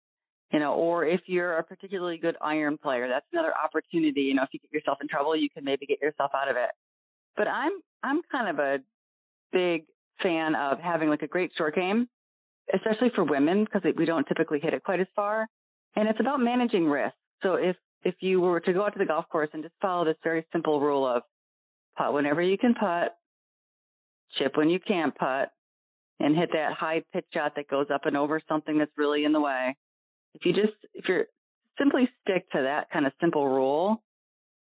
You 0.52 0.60
know, 0.60 0.74
or 0.74 1.04
if 1.04 1.22
you're 1.26 1.58
a 1.58 1.64
particularly 1.64 2.18
good 2.18 2.36
iron 2.40 2.78
player, 2.78 3.08
that's 3.08 3.26
another 3.32 3.52
opportunity. 3.52 4.22
You 4.22 4.34
know, 4.34 4.44
if 4.44 4.50
you 4.52 4.60
get 4.60 4.72
yourself 4.72 4.98
in 5.00 5.08
trouble, 5.08 5.34
you 5.34 5.50
can 5.50 5.64
maybe 5.64 5.86
get 5.86 6.00
yourself 6.00 6.30
out 6.34 6.48
of 6.48 6.56
it. 6.56 6.70
But 7.36 7.48
I'm, 7.48 7.72
I'm 8.02 8.20
kind 8.30 8.48
of 8.48 8.58
a 8.58 8.78
big 9.52 9.86
fan 10.22 10.54
of 10.54 10.78
having 10.78 11.08
like 11.08 11.22
a 11.22 11.26
great 11.26 11.50
short 11.58 11.74
game, 11.74 12.08
especially 12.72 13.10
for 13.14 13.24
women 13.24 13.64
because 13.64 13.82
we 13.96 14.04
don't 14.04 14.26
typically 14.26 14.60
hit 14.60 14.72
it 14.72 14.84
quite 14.84 15.00
as 15.00 15.08
far. 15.16 15.48
And 15.96 16.08
it's 16.08 16.20
about 16.20 16.38
managing 16.38 16.86
risk. 16.86 17.14
So 17.42 17.54
if, 17.54 17.76
if 18.06 18.14
you 18.20 18.40
were 18.40 18.60
to 18.60 18.72
go 18.72 18.84
out 18.84 18.92
to 18.92 19.00
the 19.00 19.04
golf 19.04 19.28
course 19.28 19.50
and 19.52 19.64
just 19.64 19.74
follow 19.82 20.04
this 20.04 20.16
very 20.22 20.46
simple 20.52 20.80
rule 20.80 21.04
of 21.04 21.22
putt 21.98 22.14
whenever 22.14 22.40
you 22.40 22.56
can 22.56 22.72
putt, 22.72 23.16
chip 24.38 24.56
when 24.56 24.70
you 24.70 24.78
can't 24.78 25.12
putt, 25.16 25.50
and 26.20 26.36
hit 26.36 26.50
that 26.52 26.72
high 26.72 27.02
pitch 27.12 27.24
shot 27.34 27.54
that 27.56 27.68
goes 27.68 27.86
up 27.92 28.06
and 28.06 28.16
over 28.16 28.40
something 28.48 28.78
that's 28.78 28.92
really 28.96 29.24
in 29.24 29.32
the 29.32 29.40
way. 29.40 29.76
If 30.34 30.46
you 30.46 30.52
just, 30.52 30.76
if 30.94 31.06
you're 31.08 31.24
simply 31.78 32.08
stick 32.22 32.48
to 32.52 32.62
that 32.62 32.90
kind 32.92 33.06
of 33.06 33.12
simple 33.20 33.48
rule, 33.48 34.04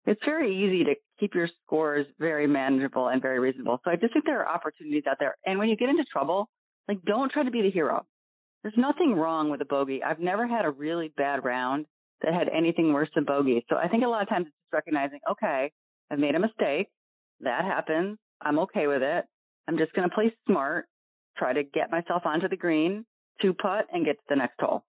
it's 0.07 0.21
very 0.25 0.65
easy 0.65 0.85
to 0.85 0.95
keep 1.21 1.35
your 1.35 1.49
scores 1.65 2.07
very 2.19 2.47
manageable 2.47 3.09
and 3.09 3.21
very 3.21 3.41
reasonable. 3.41 3.79
So 3.85 3.91
I 3.91 3.97
just 3.97 4.15
think 4.15 4.25
there 4.25 4.41
are 4.41 4.49
opportunities 4.49 5.05
out 5.09 5.19
there. 5.21 5.37
And 5.45 5.59
when 5.59 5.69
you 5.69 5.77
get 5.77 5.91
into 5.91 6.05
trouble, 6.11 6.49
like 6.89 7.03
don't 7.05 7.31
try 7.31 7.45
to 7.45 7.51
be 7.51 7.61
the 7.61 7.71
hero. 7.71 8.07
There's 8.63 8.75
nothing 8.79 9.15
wrong 9.15 9.51
with 9.51 9.61
a 9.61 9.67
bogey. 9.67 10.03
I've 10.03 10.19
never 10.19 10.47
had 10.47 10.65
a 10.65 10.71
really 10.71 11.13
bad 11.15 11.45
round 11.45 11.85
that 12.23 12.35
had 12.35 12.49
anything 12.49 12.93
worse 12.93 13.09
than 13.15 13.25
bogey. 13.25 13.65
So 13.69 13.77
I 13.77 13.89
think 13.89 14.05
a 14.05 14.09
lot 14.09 14.23
of 14.23 14.29
times 14.29 14.47
it's 14.47 14.57
just 14.57 14.73
recognizing, 14.73 15.21
okay, 15.31 15.73
I've 16.11 16.19
made 16.19 16.35
a 16.35 16.39
mistake. 16.39 16.89
That 17.41 17.65
happens. 17.65 18.19
I'm 18.41 18.59
okay 18.61 18.87
with 18.87 19.03
it. 19.03 19.25
I'm 19.69 19.79
just 19.79 19.93
going 19.95 20.09
to 20.09 20.15
play 20.15 20.35
smart, 20.47 20.87
try 21.37 21.53
to 21.53 21.63
get 21.63 21.91
myself 21.91 22.23
onto 22.25 22.49
the 22.49 22.57
green, 22.57 23.05
two 23.41 23.55
putt, 23.55 23.87
and 23.93 24.05
get 24.05 24.17
to 24.17 24.23
the 24.29 24.37
next 24.37 24.61
hole. 24.61 24.85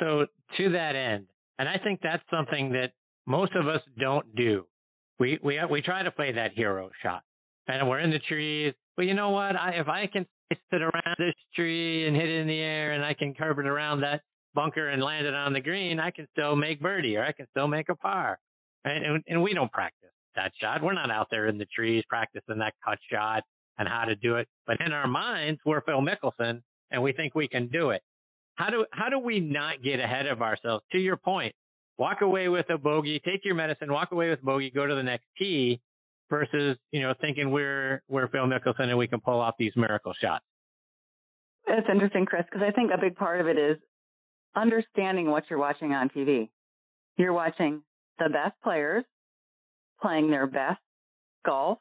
So 0.00 0.26
to 0.58 0.70
that 0.70 0.96
end, 0.96 1.26
and 1.58 1.68
I 1.68 1.76
think 1.82 2.00
that's 2.02 2.22
something 2.30 2.72
that 2.72 2.92
most 3.26 3.52
of 3.54 3.68
us 3.68 3.80
don't 4.00 4.34
do. 4.34 4.66
We 5.20 5.38
we 5.42 5.60
we 5.70 5.82
try 5.82 6.02
to 6.02 6.10
play 6.10 6.32
that 6.32 6.52
hero 6.54 6.90
shot, 7.02 7.22
and 7.68 7.88
we're 7.88 8.00
in 8.00 8.10
the 8.10 8.18
trees. 8.18 8.74
But 8.96 9.04
you 9.04 9.14
know 9.14 9.30
what? 9.30 9.54
I, 9.54 9.74
if 9.76 9.88
I 9.88 10.08
can 10.12 10.26
sit 10.50 10.82
around 10.82 11.16
this 11.18 11.34
tree 11.54 12.06
and 12.06 12.16
hit 12.16 12.28
it 12.28 12.40
in 12.40 12.46
the 12.46 12.58
air 12.58 12.92
and 12.92 13.04
I 13.04 13.14
can 13.14 13.34
curve 13.34 13.58
it 13.58 13.66
around 13.66 14.00
that 14.00 14.22
bunker 14.54 14.88
and 14.88 15.02
land 15.02 15.26
it 15.26 15.34
on 15.34 15.52
the 15.52 15.60
green, 15.60 16.00
I 16.00 16.10
can 16.10 16.26
still 16.32 16.56
make 16.56 16.80
birdie 16.80 17.16
or 17.16 17.24
I 17.24 17.32
can 17.32 17.46
still 17.50 17.68
make 17.68 17.88
a 17.88 17.94
par. 17.94 18.38
And, 18.84 19.22
and, 19.26 19.42
we 19.42 19.54
don't 19.54 19.70
practice 19.70 20.10
that 20.34 20.52
shot. 20.60 20.82
We're 20.82 20.92
not 20.92 21.10
out 21.10 21.28
there 21.30 21.46
in 21.46 21.56
the 21.56 21.66
trees 21.66 22.02
practicing 22.08 22.58
that 22.58 22.74
cut 22.84 22.98
shot 23.10 23.42
and 23.78 23.88
how 23.88 24.04
to 24.04 24.16
do 24.16 24.36
it. 24.36 24.48
But 24.66 24.80
in 24.84 24.92
our 24.92 25.06
minds, 25.06 25.60
we're 25.64 25.82
Phil 25.82 26.00
Mickelson 26.00 26.62
and 26.90 27.02
we 27.02 27.12
think 27.12 27.34
we 27.34 27.46
can 27.46 27.68
do 27.68 27.90
it. 27.90 28.02
How 28.56 28.70
do, 28.70 28.84
how 28.92 29.08
do 29.08 29.18
we 29.18 29.40
not 29.40 29.82
get 29.82 30.00
ahead 30.00 30.26
of 30.26 30.42
ourselves? 30.42 30.84
To 30.92 30.98
your 30.98 31.16
point, 31.16 31.54
walk 31.96 32.22
away 32.22 32.48
with 32.48 32.68
a 32.70 32.78
bogey, 32.78 33.20
take 33.24 33.44
your 33.44 33.54
medicine, 33.54 33.92
walk 33.92 34.10
away 34.12 34.30
with 34.30 34.42
bogey, 34.42 34.70
go 34.70 34.86
to 34.86 34.94
the 34.94 35.02
next 35.02 35.26
tee 35.38 35.80
versus, 36.28 36.76
you 36.90 37.02
know, 37.02 37.14
thinking 37.20 37.50
we're, 37.50 38.02
we're 38.08 38.28
Phil 38.28 38.46
Mickelson 38.46 38.88
and 38.88 38.98
we 38.98 39.06
can 39.06 39.20
pull 39.20 39.40
off 39.40 39.54
these 39.58 39.72
miracle 39.76 40.12
shots. 40.20 40.44
It's 41.68 41.86
interesting, 41.90 42.26
Chris, 42.26 42.44
because 42.50 42.66
I 42.66 42.72
think 42.72 42.90
a 42.92 43.00
big 43.00 43.16
part 43.16 43.40
of 43.40 43.46
it 43.46 43.56
is 43.56 43.78
understanding 44.54 45.30
what 45.30 45.44
you're 45.48 45.58
watching 45.58 45.92
on 45.92 46.08
TV. 46.08 46.48
You're 47.16 47.32
watching 47.32 47.82
the 48.18 48.28
best 48.28 48.54
players 48.62 49.04
playing 50.00 50.30
their 50.30 50.46
best 50.46 50.80
golf, 51.44 51.78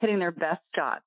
hitting 0.00 0.18
their 0.18 0.32
best 0.32 0.60
shots. 0.74 1.04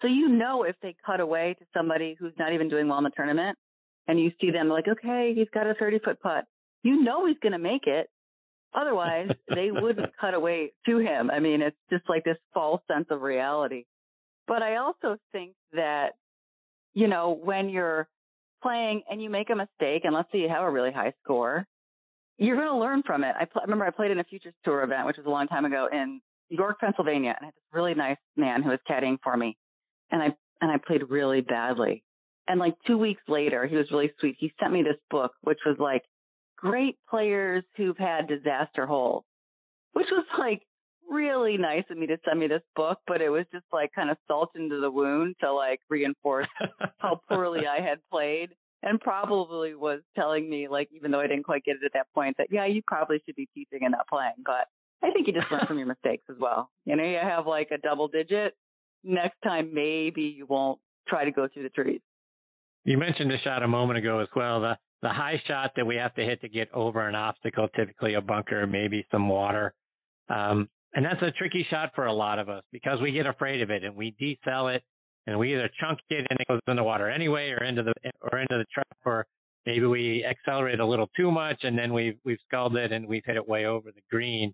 So 0.00 0.08
you 0.08 0.28
know 0.28 0.62
if 0.62 0.76
they 0.80 0.94
cut 1.04 1.20
away 1.20 1.56
to 1.58 1.64
somebody 1.76 2.16
who's 2.18 2.32
not 2.38 2.52
even 2.52 2.68
doing 2.68 2.88
well 2.88 2.98
in 2.98 3.04
the 3.04 3.10
tournament 3.10 3.58
and 4.06 4.18
you 4.18 4.30
see 4.40 4.50
them 4.50 4.68
like, 4.68 4.86
okay, 4.88 5.32
he's 5.34 5.48
got 5.52 5.66
a 5.66 5.74
30 5.74 5.98
foot 6.00 6.20
putt. 6.20 6.44
You 6.82 7.02
know 7.02 7.26
he's 7.26 7.38
going 7.42 7.52
to 7.52 7.58
make 7.58 7.86
it. 7.86 8.08
Otherwise, 8.74 9.28
they 9.54 9.70
wouldn't 9.70 10.16
cut 10.20 10.34
away 10.34 10.72
to 10.86 10.98
him. 10.98 11.30
I 11.30 11.40
mean, 11.40 11.62
it's 11.62 11.76
just 11.90 12.08
like 12.08 12.24
this 12.24 12.38
false 12.54 12.80
sense 12.90 13.06
of 13.10 13.22
reality. 13.22 13.84
But 14.46 14.62
I 14.62 14.76
also 14.76 15.18
think 15.32 15.52
that, 15.72 16.12
you 16.94 17.08
know, 17.08 17.38
when 17.42 17.68
you're 17.68 18.08
playing 18.62 19.02
and 19.10 19.22
you 19.22 19.30
make 19.30 19.50
a 19.50 19.56
mistake, 19.56 20.02
and 20.04 20.14
let's 20.14 20.30
say 20.32 20.38
you 20.38 20.48
have 20.48 20.64
a 20.64 20.70
really 20.70 20.92
high 20.92 21.12
score, 21.22 21.66
you're 22.38 22.56
going 22.56 22.68
to 22.68 22.76
learn 22.76 23.02
from 23.04 23.24
it. 23.24 23.34
I 23.38 23.44
pl- 23.44 23.62
remember 23.62 23.84
I 23.84 23.90
played 23.90 24.10
in 24.10 24.20
a 24.20 24.24
Futures 24.24 24.54
Tour 24.64 24.82
event, 24.82 25.06
which 25.06 25.16
was 25.16 25.26
a 25.26 25.30
long 25.30 25.48
time 25.48 25.64
ago 25.64 25.88
in 25.90 26.20
York, 26.48 26.80
Pennsylvania, 26.80 27.34
and 27.36 27.42
I 27.42 27.44
had 27.46 27.54
this 27.54 27.72
really 27.72 27.94
nice 27.94 28.16
man 28.36 28.62
who 28.62 28.70
was 28.70 28.78
caddying 28.88 29.18
for 29.22 29.36
me, 29.36 29.56
and 30.10 30.22
I 30.22 30.26
and 30.60 30.70
I 30.70 30.76
played 30.84 31.02
really 31.08 31.40
badly. 31.40 32.02
And 32.48 32.58
like 32.58 32.74
two 32.86 32.96
weeks 32.96 33.22
later, 33.28 33.66
he 33.66 33.76
was 33.76 33.86
really 33.90 34.10
sweet. 34.18 34.36
He 34.38 34.52
sent 34.58 34.72
me 34.72 34.82
this 34.82 34.96
book, 35.10 35.32
which 35.42 35.58
was 35.66 35.76
like 35.78 36.02
great 36.56 36.96
players 37.08 37.64
who've 37.76 37.98
had 37.98 38.26
disaster 38.26 38.86
holes, 38.86 39.24
which 39.92 40.06
was 40.10 40.24
like 40.38 40.62
really 41.08 41.56
nice 41.56 41.84
of 41.90 41.98
me 41.98 42.06
to 42.06 42.18
send 42.26 42.38
me 42.38 42.46
this 42.46 42.62
book, 42.76 42.98
but 43.06 43.20
it 43.20 43.28
was 43.28 43.46
just 43.52 43.64
like 43.72 43.90
kind 43.94 44.10
of 44.10 44.16
salt 44.26 44.50
into 44.54 44.80
the 44.80 44.90
wound 44.90 45.36
to 45.40 45.52
like 45.52 45.80
reinforce 45.88 46.48
how 46.98 47.20
poorly 47.28 47.60
I 47.66 47.82
had 47.82 47.98
played 48.10 48.50
and 48.82 49.00
probably 49.00 49.74
was 49.74 50.00
telling 50.14 50.48
me 50.48 50.68
like, 50.68 50.88
even 50.92 51.10
though 51.10 51.20
I 51.20 51.26
didn't 51.26 51.44
quite 51.44 51.64
get 51.64 51.76
it 51.76 51.84
at 51.84 51.92
that 51.94 52.06
point 52.14 52.36
that, 52.38 52.48
yeah, 52.50 52.66
you 52.66 52.82
probably 52.86 53.22
should 53.24 53.36
be 53.36 53.48
teaching 53.54 53.80
and 53.82 53.92
not 53.92 54.06
playing, 54.08 54.44
but 54.44 54.66
I 55.02 55.10
think 55.12 55.26
you 55.26 55.32
just 55.32 55.50
learn 55.50 55.66
from 55.66 55.78
your 55.78 55.86
mistakes 55.86 56.24
as 56.30 56.36
well. 56.40 56.70
You 56.84 56.96
know, 56.96 57.04
you 57.04 57.18
have 57.22 57.46
like 57.46 57.68
a 57.72 57.78
double 57.78 58.08
digit. 58.08 58.54
Next 59.04 59.36
time, 59.44 59.72
maybe 59.72 60.22
you 60.22 60.46
won't 60.46 60.80
try 61.08 61.24
to 61.24 61.30
go 61.30 61.48
through 61.52 61.62
the 61.64 61.68
trees. 61.68 62.00
You 62.84 62.98
mentioned 62.98 63.32
a 63.32 63.38
shot 63.38 63.62
a 63.62 63.68
moment 63.68 63.98
ago 63.98 64.18
as 64.20 64.28
well. 64.34 64.60
The 64.60 64.76
the 65.02 65.08
high 65.08 65.40
shot 65.46 65.72
that 65.76 65.86
we 65.86 65.94
have 65.96 66.12
to 66.14 66.24
hit 66.24 66.40
to 66.40 66.48
get 66.48 66.68
over 66.74 67.06
an 67.06 67.14
obstacle, 67.14 67.68
typically 67.76 68.14
a 68.14 68.20
bunker, 68.20 68.66
maybe 68.66 69.06
some 69.12 69.28
water. 69.28 69.72
Um, 70.28 70.68
and 70.94 71.04
that's 71.04 71.22
a 71.22 71.30
tricky 71.32 71.66
shot 71.70 71.90
for 71.94 72.06
a 72.06 72.12
lot 72.12 72.38
of 72.38 72.48
us 72.48 72.62
because 72.72 73.00
we 73.00 73.12
get 73.12 73.26
afraid 73.26 73.62
of 73.62 73.70
it 73.70 73.84
and 73.84 73.94
we 73.94 74.14
decel 74.20 74.74
it 74.74 74.82
and 75.26 75.38
we 75.38 75.54
either 75.54 75.68
chunk 75.80 75.98
it 76.10 76.26
and 76.30 76.40
it 76.40 76.48
goes 76.48 76.60
in 76.66 76.76
the 76.76 76.82
water 76.82 77.10
anyway 77.10 77.50
or 77.50 77.64
into 77.64 77.82
the 77.82 77.92
or 78.20 78.38
into 78.38 78.56
the 78.56 78.64
trap 78.72 78.86
or 79.04 79.26
maybe 79.66 79.84
we 79.84 80.24
accelerate 80.24 80.80
a 80.80 80.86
little 80.86 81.08
too 81.16 81.30
much 81.30 81.58
and 81.62 81.78
then 81.78 81.92
we've 81.92 82.16
we've 82.24 82.38
skulled 82.46 82.76
it 82.76 82.92
and 82.92 83.06
we've 83.06 83.22
hit 83.26 83.36
it 83.36 83.46
way 83.46 83.66
over 83.66 83.90
the 83.90 84.00
green. 84.10 84.52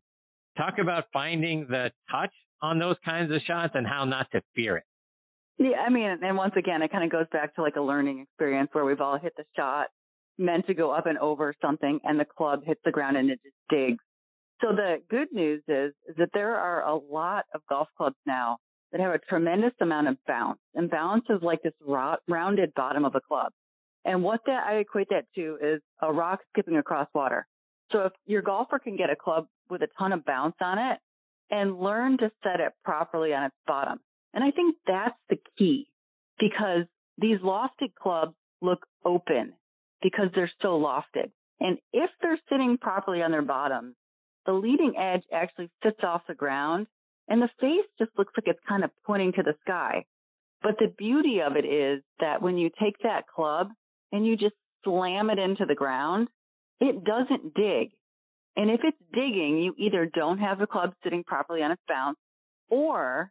Talk 0.57 0.75
about 0.81 1.05
finding 1.12 1.67
the 1.69 1.91
touch 2.11 2.33
on 2.62 2.79
those 2.79 2.97
kinds 3.05 3.33
of 3.33 3.41
shots 3.47 3.73
and 3.75 3.87
how 3.87 4.05
not 4.05 4.26
to 4.33 4.41
fear 4.55 4.76
it. 4.79 4.85
Yeah, 5.59 5.79
I 5.87 5.91
mean, 5.91 6.19
and 6.21 6.37
once 6.37 6.55
again, 6.57 6.83
it 6.83 6.91
kind 6.91 7.05
of 7.05 7.11
goes 7.11 7.26
back 7.33 7.55
to 7.55 7.62
like 7.62 7.76
a 7.76 7.81
learning 7.81 8.21
experience 8.21 8.71
where 8.73 8.85
we've 8.85 9.00
all 9.00 9.19
hit 9.19 9.35
the 9.37 9.45
shot 9.57 9.87
meant 10.37 10.67
to 10.67 10.75
go 10.75 10.91
up 10.91 11.07
and 11.07 11.19
over 11.19 11.55
something 11.62 12.00
and 12.03 12.19
the 12.19 12.25
club 12.25 12.62
hits 12.64 12.81
the 12.85 12.91
ground 12.91 13.17
and 13.17 13.31
it 13.31 13.41
just 13.45 13.55
digs. 13.71 14.03
So 14.64 14.75
the 14.75 15.02
good 15.11 15.28
news 15.30 15.62
is, 15.68 15.92
is 16.09 16.16
that 16.16 16.30
there 16.33 16.56
are 16.56 16.83
a 16.88 16.97
lot 16.97 17.44
of 17.54 17.61
golf 17.68 17.88
clubs 17.99 18.16
now 18.25 18.56
that 18.92 19.00
have 19.00 19.12
a 19.12 19.18
tremendous 19.18 19.73
amount 19.83 20.09
of 20.09 20.16
bounce 20.26 20.59
and 20.75 20.90
bounce 20.90 21.25
is 21.28 21.42
like 21.42 21.62
this 21.62 21.75
rounded 21.83 22.73
bottom 22.75 23.04
of 23.04 23.14
a 23.14 23.21
club. 23.21 23.52
And 24.06 24.23
what 24.23 24.40
that 24.47 24.64
I 24.66 24.76
equate 24.76 25.09
that 25.11 25.26
to 25.35 25.59
is 25.61 25.83
a 26.00 26.11
rock 26.11 26.40
skipping 26.50 26.78
across 26.78 27.09
water. 27.14 27.47
So 27.92 28.04
if 28.04 28.12
your 28.25 28.40
golfer 28.40 28.78
can 28.78 28.97
get 28.97 29.11
a 29.11 29.16
club 29.16 29.49
with 29.68 29.83
a 29.83 29.88
ton 29.99 30.12
of 30.12 30.25
bounce 30.25 30.56
on 30.62 30.78
it 30.78 30.99
and 31.50 31.78
learn 31.78 32.16
to 32.18 32.30
set 32.42 32.61
it 32.61 32.73
properly 32.85 33.35
on 33.35 33.44
its 33.44 33.56
bottom. 33.66 33.99
And 34.33 34.42
I 34.42 34.50
think 34.50 34.76
that's 34.87 35.18
the 35.28 35.37
key 35.59 35.88
because 36.38 36.87
these 37.18 37.38
lofted 37.40 37.94
clubs 38.00 38.35
look 38.62 38.87
open 39.04 39.52
because 40.00 40.28
they're 40.35 40.50
so 40.62 40.80
lofted. 40.80 41.33
And 41.61 41.76
if 41.92 42.09
they're 42.23 42.40
sitting 42.49 42.78
properly 42.80 43.23
on 43.23 43.30
their 43.30 43.42
bottom, 43.42 43.94
the 44.46 44.52
leading 44.52 44.94
edge 44.96 45.22
actually 45.32 45.70
sits 45.82 46.00
off 46.02 46.22
the 46.28 46.34
ground 46.34 46.86
and 47.28 47.40
the 47.40 47.48
face 47.60 47.86
just 47.98 48.10
looks 48.18 48.32
like 48.36 48.46
it's 48.46 48.68
kind 48.68 48.84
of 48.84 48.90
pointing 49.06 49.32
to 49.32 49.42
the 49.42 49.54
sky. 49.62 50.04
But 50.62 50.78
the 50.78 50.92
beauty 50.96 51.40
of 51.40 51.56
it 51.56 51.64
is 51.64 52.02
that 52.20 52.42
when 52.42 52.56
you 52.58 52.70
take 52.80 52.96
that 53.02 53.26
club 53.34 53.68
and 54.12 54.26
you 54.26 54.36
just 54.36 54.54
slam 54.84 55.30
it 55.30 55.38
into 55.38 55.64
the 55.66 55.74
ground, 55.74 56.28
it 56.80 57.04
doesn't 57.04 57.54
dig. 57.54 57.90
And 58.56 58.70
if 58.70 58.80
it's 58.84 58.98
digging, 59.12 59.58
you 59.58 59.74
either 59.78 60.10
don't 60.14 60.38
have 60.38 60.58
the 60.58 60.66
club 60.66 60.92
sitting 61.02 61.24
properly 61.24 61.62
on 61.62 61.72
its 61.72 61.82
bounce 61.88 62.18
or 62.68 63.30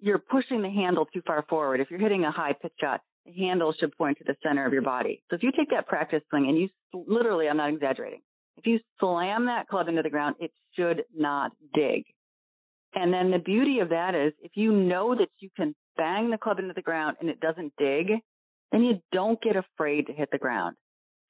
you're 0.00 0.18
pushing 0.18 0.62
the 0.62 0.70
handle 0.70 1.06
too 1.06 1.22
far 1.26 1.44
forward. 1.48 1.80
If 1.80 1.90
you're 1.90 2.00
hitting 2.00 2.24
a 2.24 2.30
high 2.30 2.54
pitch 2.60 2.72
shot, 2.80 3.00
the 3.24 3.32
handle 3.32 3.74
should 3.78 3.96
point 3.96 4.18
to 4.18 4.24
the 4.24 4.36
center 4.42 4.66
of 4.66 4.72
your 4.72 4.82
body. 4.82 5.22
So 5.30 5.36
if 5.36 5.42
you 5.42 5.52
take 5.56 5.70
that 5.70 5.86
practice 5.86 6.22
swing 6.30 6.48
and 6.48 6.58
you 6.58 6.68
literally, 6.92 7.48
I'm 7.48 7.56
not 7.56 7.70
exaggerating, 7.70 8.20
if 8.56 8.66
you 8.66 8.80
slam 8.98 9.46
that 9.46 9.68
club 9.68 9.88
into 9.88 10.02
the 10.02 10.10
ground, 10.10 10.36
it 10.40 10.50
should 10.74 11.04
not 11.14 11.52
dig. 11.74 12.04
And 12.94 13.12
then 13.12 13.30
the 13.30 13.38
beauty 13.38 13.80
of 13.80 13.90
that 13.90 14.14
is 14.14 14.32
if 14.40 14.52
you 14.54 14.72
know 14.72 15.14
that 15.14 15.28
you 15.38 15.50
can 15.56 15.74
bang 15.96 16.30
the 16.30 16.38
club 16.38 16.58
into 16.58 16.72
the 16.74 16.82
ground 16.82 17.18
and 17.20 17.28
it 17.28 17.40
doesn't 17.40 17.72
dig, 17.78 18.08
then 18.72 18.82
you 18.82 19.00
don't 19.12 19.40
get 19.42 19.56
afraid 19.56 20.06
to 20.06 20.12
hit 20.12 20.30
the 20.32 20.38
ground. 20.38 20.76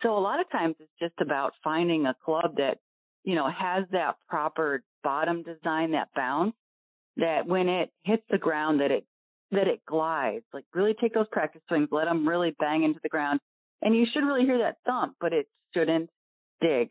So 0.03 0.17
a 0.17 0.21
lot 0.21 0.41
of 0.41 0.51
times 0.51 0.77
it's 0.79 0.91
just 1.01 1.21
about 1.21 1.55
finding 1.65 2.07
a 2.07 2.15
club 2.25 2.57
that, 2.59 2.79
you 3.25 3.35
know, 3.35 3.49
has 3.49 3.85
that 3.93 4.17
proper 4.29 4.83
bottom 5.03 5.43
design, 5.43 5.93
that 5.93 6.09
bounce, 6.15 6.55
that 7.17 7.47
when 7.47 7.69
it 7.69 7.91
hits 8.05 8.23
the 8.31 8.39
ground, 8.39 8.81
that 8.81 8.91
it, 8.91 9.05
that 9.51 9.67
it 9.67 9.81
glides. 9.87 10.45
Like 10.53 10.65
really 10.75 10.95
take 11.01 11.15
those 11.15 11.29
practice 11.33 11.63
swings, 11.69 11.89
let 11.91 12.05
them 12.05 12.29
really 12.29 12.55
bang 12.59 12.85
into 12.85 13.01
the 13.03 13.09
ground. 13.09 13.41
And 13.83 13.97
you 13.97 14.07
should 14.13 14.25
really 14.25 14.45
hear 14.45 14.59
that 14.59 14.77
thump, 14.87 15.17
but 15.21 15.33
it 15.33 15.47
shouldn't 15.75 16.11
dig. 16.61 16.91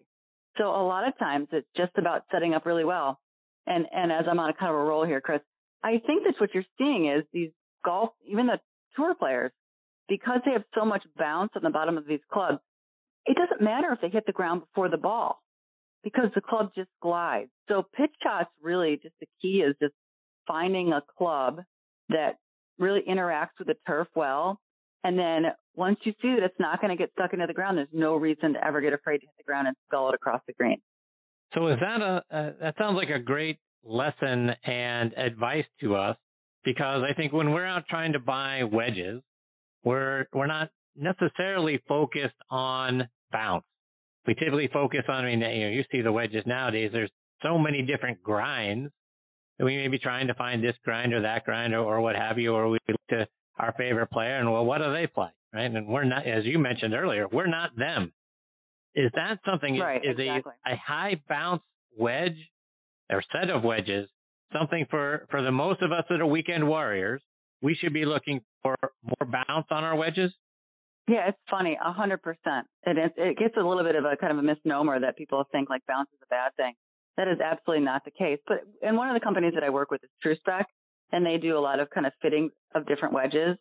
So 0.57 0.63
a 0.63 0.85
lot 0.85 1.07
of 1.07 1.17
times 1.17 1.47
it's 1.51 1.67
just 1.75 1.91
about 1.97 2.23
setting 2.31 2.53
up 2.53 2.65
really 2.65 2.85
well. 2.85 3.19
And, 3.67 3.85
and 3.91 4.11
as 4.11 4.25
I'm 4.29 4.39
on 4.39 4.49
a 4.49 4.53
kind 4.53 4.69
of 4.69 4.75
a 4.75 4.83
roll 4.83 5.05
here, 5.05 5.21
Chris, 5.21 5.41
I 5.83 6.01
think 6.05 6.23
that's 6.25 6.39
what 6.39 6.53
you're 6.53 6.65
seeing 6.77 7.07
is 7.07 7.23
these 7.33 7.51
golf, 7.83 8.11
even 8.27 8.47
the 8.47 8.59
tour 8.95 9.15
players, 9.15 9.51
because 10.07 10.39
they 10.45 10.51
have 10.51 10.63
so 10.73 10.85
much 10.85 11.03
bounce 11.17 11.51
on 11.55 11.63
the 11.63 11.69
bottom 11.69 11.97
of 11.97 12.07
these 12.07 12.19
clubs, 12.31 12.59
it 13.25 13.35
doesn't 13.35 13.63
matter 13.63 13.91
if 13.91 14.01
they 14.01 14.09
hit 14.09 14.25
the 14.25 14.31
ground 14.31 14.61
before 14.61 14.89
the 14.89 14.97
ball 14.97 15.41
because 16.03 16.29
the 16.35 16.41
club 16.41 16.69
just 16.75 16.89
glides. 17.01 17.49
So 17.67 17.83
pitch 17.95 18.11
shots 18.23 18.49
really 18.61 18.99
just 19.01 19.15
the 19.19 19.27
key 19.41 19.63
is 19.67 19.75
just 19.81 19.95
finding 20.47 20.93
a 20.93 21.01
club 21.17 21.61
that 22.09 22.37
really 22.77 23.01
interacts 23.01 23.57
with 23.57 23.67
the 23.67 23.75
turf 23.87 24.07
well. 24.15 24.59
And 25.03 25.17
then 25.17 25.45
once 25.75 25.97
you 26.03 26.13
see 26.21 26.35
that 26.35 26.43
it's 26.43 26.59
not 26.59 26.81
going 26.81 26.95
to 26.95 26.97
get 26.97 27.11
stuck 27.13 27.33
into 27.33 27.45
the 27.47 27.53
ground, 27.53 27.77
there's 27.77 27.87
no 27.91 28.15
reason 28.15 28.53
to 28.53 28.65
ever 28.65 28.81
get 28.81 28.93
afraid 28.93 29.19
to 29.19 29.25
hit 29.25 29.35
the 29.37 29.43
ground 29.43 29.67
and 29.67 29.75
skull 29.87 30.09
it 30.09 30.15
across 30.15 30.41
the 30.47 30.53
green. 30.53 30.81
So 31.53 31.67
is 31.67 31.79
that 31.79 32.01
a, 32.01 32.23
a 32.31 32.53
that 32.61 32.75
sounds 32.77 32.95
like 32.95 33.09
a 33.09 33.19
great 33.19 33.59
lesson 33.83 34.51
and 34.65 35.13
advice 35.13 35.65
to 35.81 35.95
us 35.95 36.17
because 36.63 37.03
I 37.09 37.13
think 37.13 37.31
when 37.31 37.51
we're 37.51 37.65
out 37.65 37.83
trying 37.89 38.13
to 38.13 38.19
buy 38.19 38.63
wedges, 38.63 39.21
we're 39.83 40.25
we're 40.33 40.47
not 40.47 40.69
necessarily 40.95 41.81
focused 41.87 42.35
on 42.49 43.07
bounce. 43.31 43.65
We 44.27 44.33
typically 44.33 44.69
focus 44.73 45.03
on, 45.07 45.23
I 45.23 45.35
mean, 45.35 45.41
you 45.41 45.65
know, 45.65 45.71
you 45.71 45.83
see 45.91 46.01
the 46.01 46.11
wedges 46.11 46.43
nowadays. 46.47 46.89
There's 46.91 47.11
so 47.43 47.59
many 47.59 47.83
different 47.83 48.23
grinds 48.23 48.91
that 49.59 49.65
we 49.65 49.77
may 49.77 49.87
be 49.87 49.99
trying 49.99 50.27
to 50.27 50.33
find 50.33 50.63
this 50.63 50.75
grind 50.83 51.13
or 51.13 51.21
that 51.21 51.45
grind 51.45 51.75
or, 51.75 51.81
or 51.81 52.01
what 52.01 52.15
have 52.15 52.39
you, 52.39 52.53
or 52.53 52.69
we 52.69 52.79
look 52.87 52.99
to 53.09 53.27
our 53.59 53.73
favorite 53.77 54.07
player 54.07 54.37
and 54.37 54.51
well, 54.51 54.65
what 54.65 54.79
do 54.79 54.91
they 54.93 55.07
play, 55.07 55.29
right? 55.55 55.71
And 55.71 55.87
we're 55.87 56.03
not, 56.03 56.27
as 56.27 56.43
you 56.45 56.59
mentioned 56.59 56.93
earlier, 56.93 57.27
we're 57.31 57.47
not 57.47 57.75
them. 57.75 58.11
Is 58.93 59.11
that 59.15 59.39
something? 59.45 59.77
Right, 59.77 60.01
is 60.03 60.17
exactly. 60.17 60.53
a, 60.65 60.73
a 60.73 60.75
high 60.75 61.21
bounce 61.27 61.63
wedge 61.97 62.37
or 63.09 63.23
set 63.31 63.49
of 63.49 63.63
wedges 63.63 64.09
something 64.53 64.85
for 64.89 65.27
for 65.29 65.41
the 65.41 65.51
most 65.51 65.81
of 65.81 65.91
us 65.91 66.03
that 66.09 66.21
are 66.21 66.25
weekend 66.25 66.67
warriors? 66.67 67.21
We 67.61 67.75
should 67.75 67.93
be 67.93 68.05
looking 68.05 68.41
for 68.61 68.75
more 69.03 69.31
bounce 69.31 69.67
on 69.71 69.83
our 69.83 69.95
wedges? 69.95 70.31
Yeah, 71.07 71.29
it's 71.29 71.37
funny, 71.49 71.77
a 71.83 71.91
hundred 71.91 72.21
percent. 72.21 72.67
And 72.85 72.97
it, 72.97 73.13
it 73.17 73.37
gets 73.37 73.55
a 73.57 73.61
little 73.61 73.83
bit 73.83 73.95
of 73.95 74.05
a 74.05 74.15
kind 74.17 74.31
of 74.31 74.39
a 74.39 74.43
misnomer 74.43 74.99
that 74.99 75.17
people 75.17 75.43
think 75.51 75.69
like 75.69 75.81
bounce 75.87 76.09
is 76.13 76.19
a 76.23 76.27
bad 76.29 76.51
thing. 76.57 76.73
That 77.17 77.27
is 77.27 77.39
absolutely 77.39 77.85
not 77.85 78.03
the 78.03 78.11
case. 78.11 78.39
But 78.47 78.59
in 78.81 78.95
one 78.95 79.09
of 79.09 79.13
the 79.13 79.23
companies 79.23 79.53
that 79.55 79.63
I 79.63 79.69
work 79.69 79.89
with 79.89 80.01
is 80.03 80.09
TrueSpec, 80.25 80.65
and 81.11 81.25
they 81.25 81.37
do 81.37 81.57
a 81.57 81.59
lot 81.59 81.79
of 81.79 81.89
kind 81.89 82.05
of 82.05 82.13
fitting 82.21 82.49
of 82.73 82.85
different 82.87 83.13
wedges. 83.13 83.57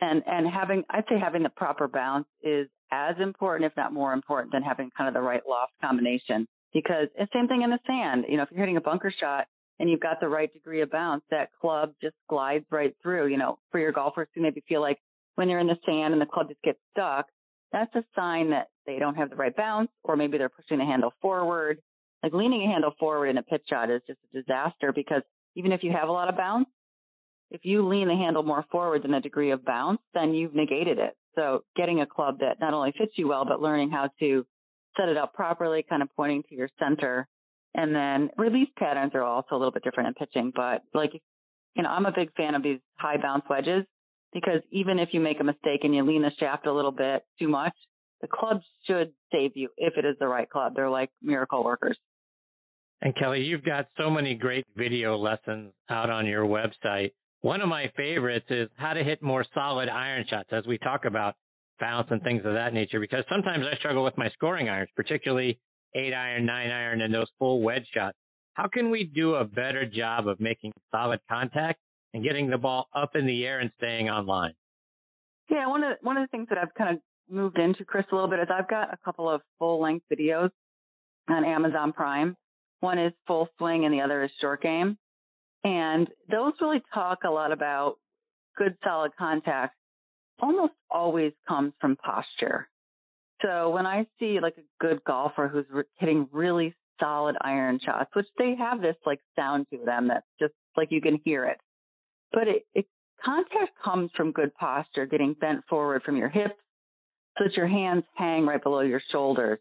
And 0.00 0.22
and 0.26 0.46
having, 0.46 0.84
I'd 0.90 1.04
say 1.08 1.18
having 1.18 1.42
the 1.42 1.50
proper 1.50 1.88
bounce 1.88 2.26
is 2.42 2.68
as 2.90 3.16
important, 3.20 3.70
if 3.70 3.76
not 3.76 3.92
more 3.92 4.12
important, 4.12 4.52
than 4.52 4.62
having 4.62 4.90
kind 4.96 5.08
of 5.08 5.14
the 5.14 5.20
right 5.20 5.42
loft 5.48 5.72
combination. 5.80 6.46
Because 6.72 7.08
it's 7.16 7.32
same 7.32 7.46
thing 7.46 7.62
in 7.62 7.70
the 7.70 7.78
sand. 7.86 8.24
You 8.28 8.36
know, 8.36 8.42
if 8.42 8.50
you're 8.50 8.60
hitting 8.60 8.76
a 8.76 8.80
bunker 8.80 9.12
shot 9.20 9.46
and 9.78 9.88
you've 9.88 10.00
got 10.00 10.20
the 10.20 10.28
right 10.28 10.52
degree 10.52 10.80
of 10.80 10.90
bounce, 10.90 11.22
that 11.30 11.50
club 11.60 11.92
just 12.02 12.16
glides 12.28 12.64
right 12.70 12.94
through. 13.02 13.28
You 13.28 13.38
know, 13.38 13.58
for 13.70 13.78
your 13.78 13.92
golfers 13.92 14.28
who 14.34 14.42
maybe 14.42 14.62
feel 14.68 14.80
like 14.80 14.98
when 15.36 15.48
they're 15.48 15.60
in 15.60 15.68
the 15.68 15.78
sand 15.86 16.12
and 16.12 16.20
the 16.20 16.26
club 16.26 16.48
just 16.48 16.62
gets 16.62 16.78
stuck, 16.90 17.26
that's 17.72 17.94
a 17.94 18.04
sign 18.14 18.50
that 18.50 18.68
they 18.86 18.98
don't 18.98 19.16
have 19.16 19.30
the 19.30 19.36
right 19.36 19.54
bounce, 19.54 19.90
or 20.02 20.16
maybe 20.16 20.38
they're 20.38 20.48
pushing 20.48 20.78
the 20.78 20.84
handle 20.84 21.12
forward. 21.20 21.78
Like 22.22 22.32
leaning 22.32 22.62
a 22.62 22.66
handle 22.72 22.92
forward 22.98 23.28
in 23.28 23.38
a 23.38 23.42
pitch 23.42 23.62
shot 23.68 23.90
is 23.90 24.00
just 24.06 24.18
a 24.32 24.40
disaster 24.40 24.92
because 24.94 25.22
even 25.56 25.72
if 25.72 25.82
you 25.82 25.92
have 25.92 26.08
a 26.08 26.12
lot 26.12 26.28
of 26.28 26.36
bounce, 26.36 26.68
if 27.50 27.60
you 27.64 27.86
lean 27.86 28.08
the 28.08 28.14
handle 28.14 28.42
more 28.42 28.64
forward 28.70 29.02
than 29.02 29.12
the 29.12 29.20
degree 29.20 29.50
of 29.50 29.64
bounce, 29.64 30.00
then 30.12 30.34
you've 30.34 30.54
negated 30.54 30.98
it. 30.98 31.16
So 31.34 31.64
getting 31.76 32.00
a 32.00 32.06
club 32.06 32.38
that 32.40 32.60
not 32.60 32.74
only 32.74 32.92
fits 32.96 33.12
you 33.16 33.28
well, 33.28 33.44
but 33.44 33.60
learning 33.60 33.90
how 33.90 34.10
to 34.20 34.46
set 34.96 35.08
it 35.08 35.16
up 35.16 35.34
properly, 35.34 35.84
kind 35.88 36.02
of 36.02 36.08
pointing 36.16 36.42
to 36.48 36.54
your 36.54 36.68
center. 36.78 37.26
And 37.74 37.94
then 37.94 38.30
release 38.36 38.68
patterns 38.78 39.12
are 39.14 39.22
also 39.22 39.56
a 39.56 39.58
little 39.58 39.72
bit 39.72 39.82
different 39.82 40.08
in 40.08 40.14
pitching, 40.14 40.52
but 40.54 40.82
like, 40.94 41.12
you 41.74 41.82
know, 41.82 41.88
I'm 41.88 42.06
a 42.06 42.12
big 42.12 42.32
fan 42.34 42.54
of 42.54 42.62
these 42.62 42.78
high 42.96 43.16
bounce 43.20 43.44
wedges 43.50 43.84
because 44.32 44.60
even 44.70 44.98
if 45.00 45.08
you 45.12 45.20
make 45.20 45.40
a 45.40 45.44
mistake 45.44 45.80
and 45.82 45.94
you 45.94 46.04
lean 46.04 46.22
the 46.22 46.30
shaft 46.38 46.66
a 46.66 46.72
little 46.72 46.92
bit 46.92 47.24
too 47.38 47.48
much, 47.48 47.74
the 48.20 48.28
club 48.28 48.60
should 48.86 49.12
save 49.32 49.52
you 49.54 49.68
if 49.76 49.94
it 49.96 50.04
is 50.04 50.16
the 50.20 50.26
right 50.28 50.48
club. 50.48 50.74
They're 50.76 50.88
like 50.88 51.10
miracle 51.20 51.64
workers. 51.64 51.98
And 53.02 53.14
Kellie, 53.16 53.40
you've 53.40 53.64
got 53.64 53.86
so 53.98 54.08
many 54.08 54.34
great 54.34 54.64
video 54.76 55.16
lessons 55.16 55.72
out 55.90 56.10
on 56.10 56.26
your 56.26 56.44
website. 56.44 57.12
One 57.44 57.60
of 57.60 57.68
my 57.68 57.92
favorites 57.94 58.46
is 58.48 58.70
how 58.76 58.94
to 58.94 59.04
hit 59.04 59.20
more 59.22 59.44
solid 59.52 59.90
iron 59.90 60.24
shots 60.30 60.48
as 60.50 60.64
we 60.66 60.78
talk 60.78 61.04
about 61.04 61.34
bounce 61.78 62.08
and 62.10 62.22
things 62.22 62.40
of 62.46 62.54
that 62.54 62.72
nature, 62.72 62.98
because 63.00 63.22
sometimes 63.28 63.66
I 63.70 63.76
struggle 63.76 64.02
with 64.02 64.16
my 64.16 64.30
scoring 64.30 64.70
irons, 64.70 64.88
particularly 64.96 65.60
eight 65.94 66.14
iron, 66.14 66.46
nine 66.46 66.70
iron, 66.70 67.02
and 67.02 67.12
those 67.12 67.26
full 67.38 67.60
wedge 67.60 67.86
shots. 67.92 68.16
How 68.54 68.66
can 68.66 68.88
we 68.90 69.04
do 69.04 69.34
a 69.34 69.44
better 69.44 69.84
job 69.84 70.26
of 70.26 70.40
making 70.40 70.72
solid 70.90 71.20
contact 71.28 71.78
and 72.14 72.24
getting 72.24 72.48
the 72.48 72.56
ball 72.56 72.86
up 72.96 73.10
in 73.14 73.26
the 73.26 73.44
air 73.44 73.60
and 73.60 73.70
staying 73.76 74.08
on 74.08 74.24
line? 74.24 74.54
Yeah, 75.50 75.66
one 75.66 75.84
of 75.84 75.98
one 76.00 76.16
of 76.16 76.22
the 76.22 76.28
things 76.28 76.46
that 76.48 76.56
I've 76.56 76.72
kind 76.72 76.96
of 76.96 77.02
moved 77.28 77.58
into, 77.58 77.84
Chris, 77.84 78.06
a 78.10 78.14
little 78.14 78.30
bit 78.30 78.40
is 78.40 78.48
I've 78.50 78.70
got 78.70 78.94
a 78.94 78.96
couple 79.04 79.28
of 79.28 79.42
full 79.58 79.82
length 79.82 80.06
videos 80.10 80.48
on 81.28 81.44
Amazon 81.44 81.92
Prime. 81.92 82.36
One 82.80 82.98
is 82.98 83.12
full 83.26 83.50
swing 83.58 83.84
and 83.84 83.92
the 83.92 84.00
other 84.00 84.24
is 84.24 84.30
short 84.40 84.62
game. 84.62 84.96
And 85.64 86.08
those 86.30 86.52
really 86.60 86.82
talk 86.92 87.20
a 87.24 87.30
lot 87.30 87.50
about 87.50 87.96
good 88.56 88.76
solid 88.84 89.12
contact 89.18 89.74
almost 90.40 90.74
always 90.90 91.32
comes 91.48 91.72
from 91.80 91.96
posture. 91.96 92.68
So 93.42 93.70
when 93.70 93.86
I 93.86 94.06
see 94.18 94.38
like 94.40 94.56
a 94.58 94.84
good 94.84 95.02
golfer 95.04 95.48
who's 95.48 95.66
hitting 95.98 96.28
really 96.32 96.74
solid 97.00 97.36
iron 97.40 97.80
shots, 97.84 98.10
which 98.14 98.26
they 98.38 98.54
have 98.58 98.80
this 98.80 98.96
like 99.06 99.20
sound 99.36 99.66
to 99.70 99.78
them 99.84 100.08
that's 100.08 100.26
just 100.38 100.54
like 100.76 100.88
you 100.90 101.00
can 101.00 101.18
hear 101.24 101.44
it. 101.46 101.58
But 102.32 102.48
it, 102.48 102.66
it 102.74 102.86
contact 103.24 103.72
comes 103.82 104.10
from 104.16 104.32
good 104.32 104.54
posture, 104.54 105.06
getting 105.06 105.34
bent 105.34 105.64
forward 105.68 106.02
from 106.02 106.16
your 106.16 106.28
hips 106.28 106.54
so 107.38 107.44
that 107.44 107.56
your 107.56 107.66
hands 107.66 108.04
hang 108.14 108.46
right 108.46 108.62
below 108.62 108.80
your 108.80 109.02
shoulders 109.12 109.58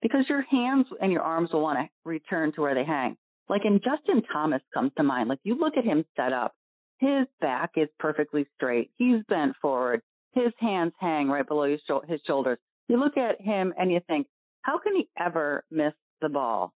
because 0.00 0.24
your 0.28 0.42
hands 0.42 0.86
and 1.00 1.12
your 1.12 1.22
arms 1.22 1.50
will 1.52 1.62
want 1.62 1.78
to 1.78 1.88
return 2.04 2.52
to 2.54 2.60
where 2.60 2.74
they 2.74 2.84
hang. 2.84 3.16
Like 3.52 3.66
in 3.66 3.82
Justin 3.84 4.22
Thomas 4.32 4.62
comes 4.72 4.92
to 4.96 5.02
mind. 5.02 5.28
Like 5.28 5.40
you 5.44 5.58
look 5.58 5.76
at 5.76 5.84
him 5.84 6.06
set 6.16 6.32
up, 6.32 6.54
his 7.00 7.26
back 7.42 7.72
is 7.76 7.88
perfectly 7.98 8.46
straight. 8.54 8.90
He's 8.96 9.22
bent 9.28 9.56
forward. 9.60 10.00
His 10.32 10.54
hands 10.58 10.94
hang 10.98 11.28
right 11.28 11.46
below 11.46 11.70
his, 11.70 11.80
his 12.08 12.18
shoulders. 12.26 12.56
You 12.88 12.98
look 12.98 13.18
at 13.18 13.42
him 13.42 13.74
and 13.78 13.92
you 13.92 14.00
think, 14.08 14.26
how 14.62 14.78
can 14.78 14.96
he 14.96 15.06
ever 15.18 15.64
miss 15.70 15.92
the 16.22 16.30
ball? 16.30 16.72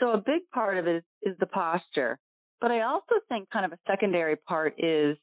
So 0.00 0.10
a 0.10 0.18
big 0.18 0.42
part 0.52 0.76
of 0.76 0.86
it 0.86 0.96
is, 0.96 1.32
is 1.32 1.38
the 1.40 1.46
posture. 1.46 2.18
But 2.60 2.72
I 2.72 2.82
also 2.82 3.14
think 3.30 3.48
kind 3.48 3.64
of 3.64 3.72
a 3.72 3.78
secondary 3.90 4.36
part 4.36 4.74
is 4.76 5.16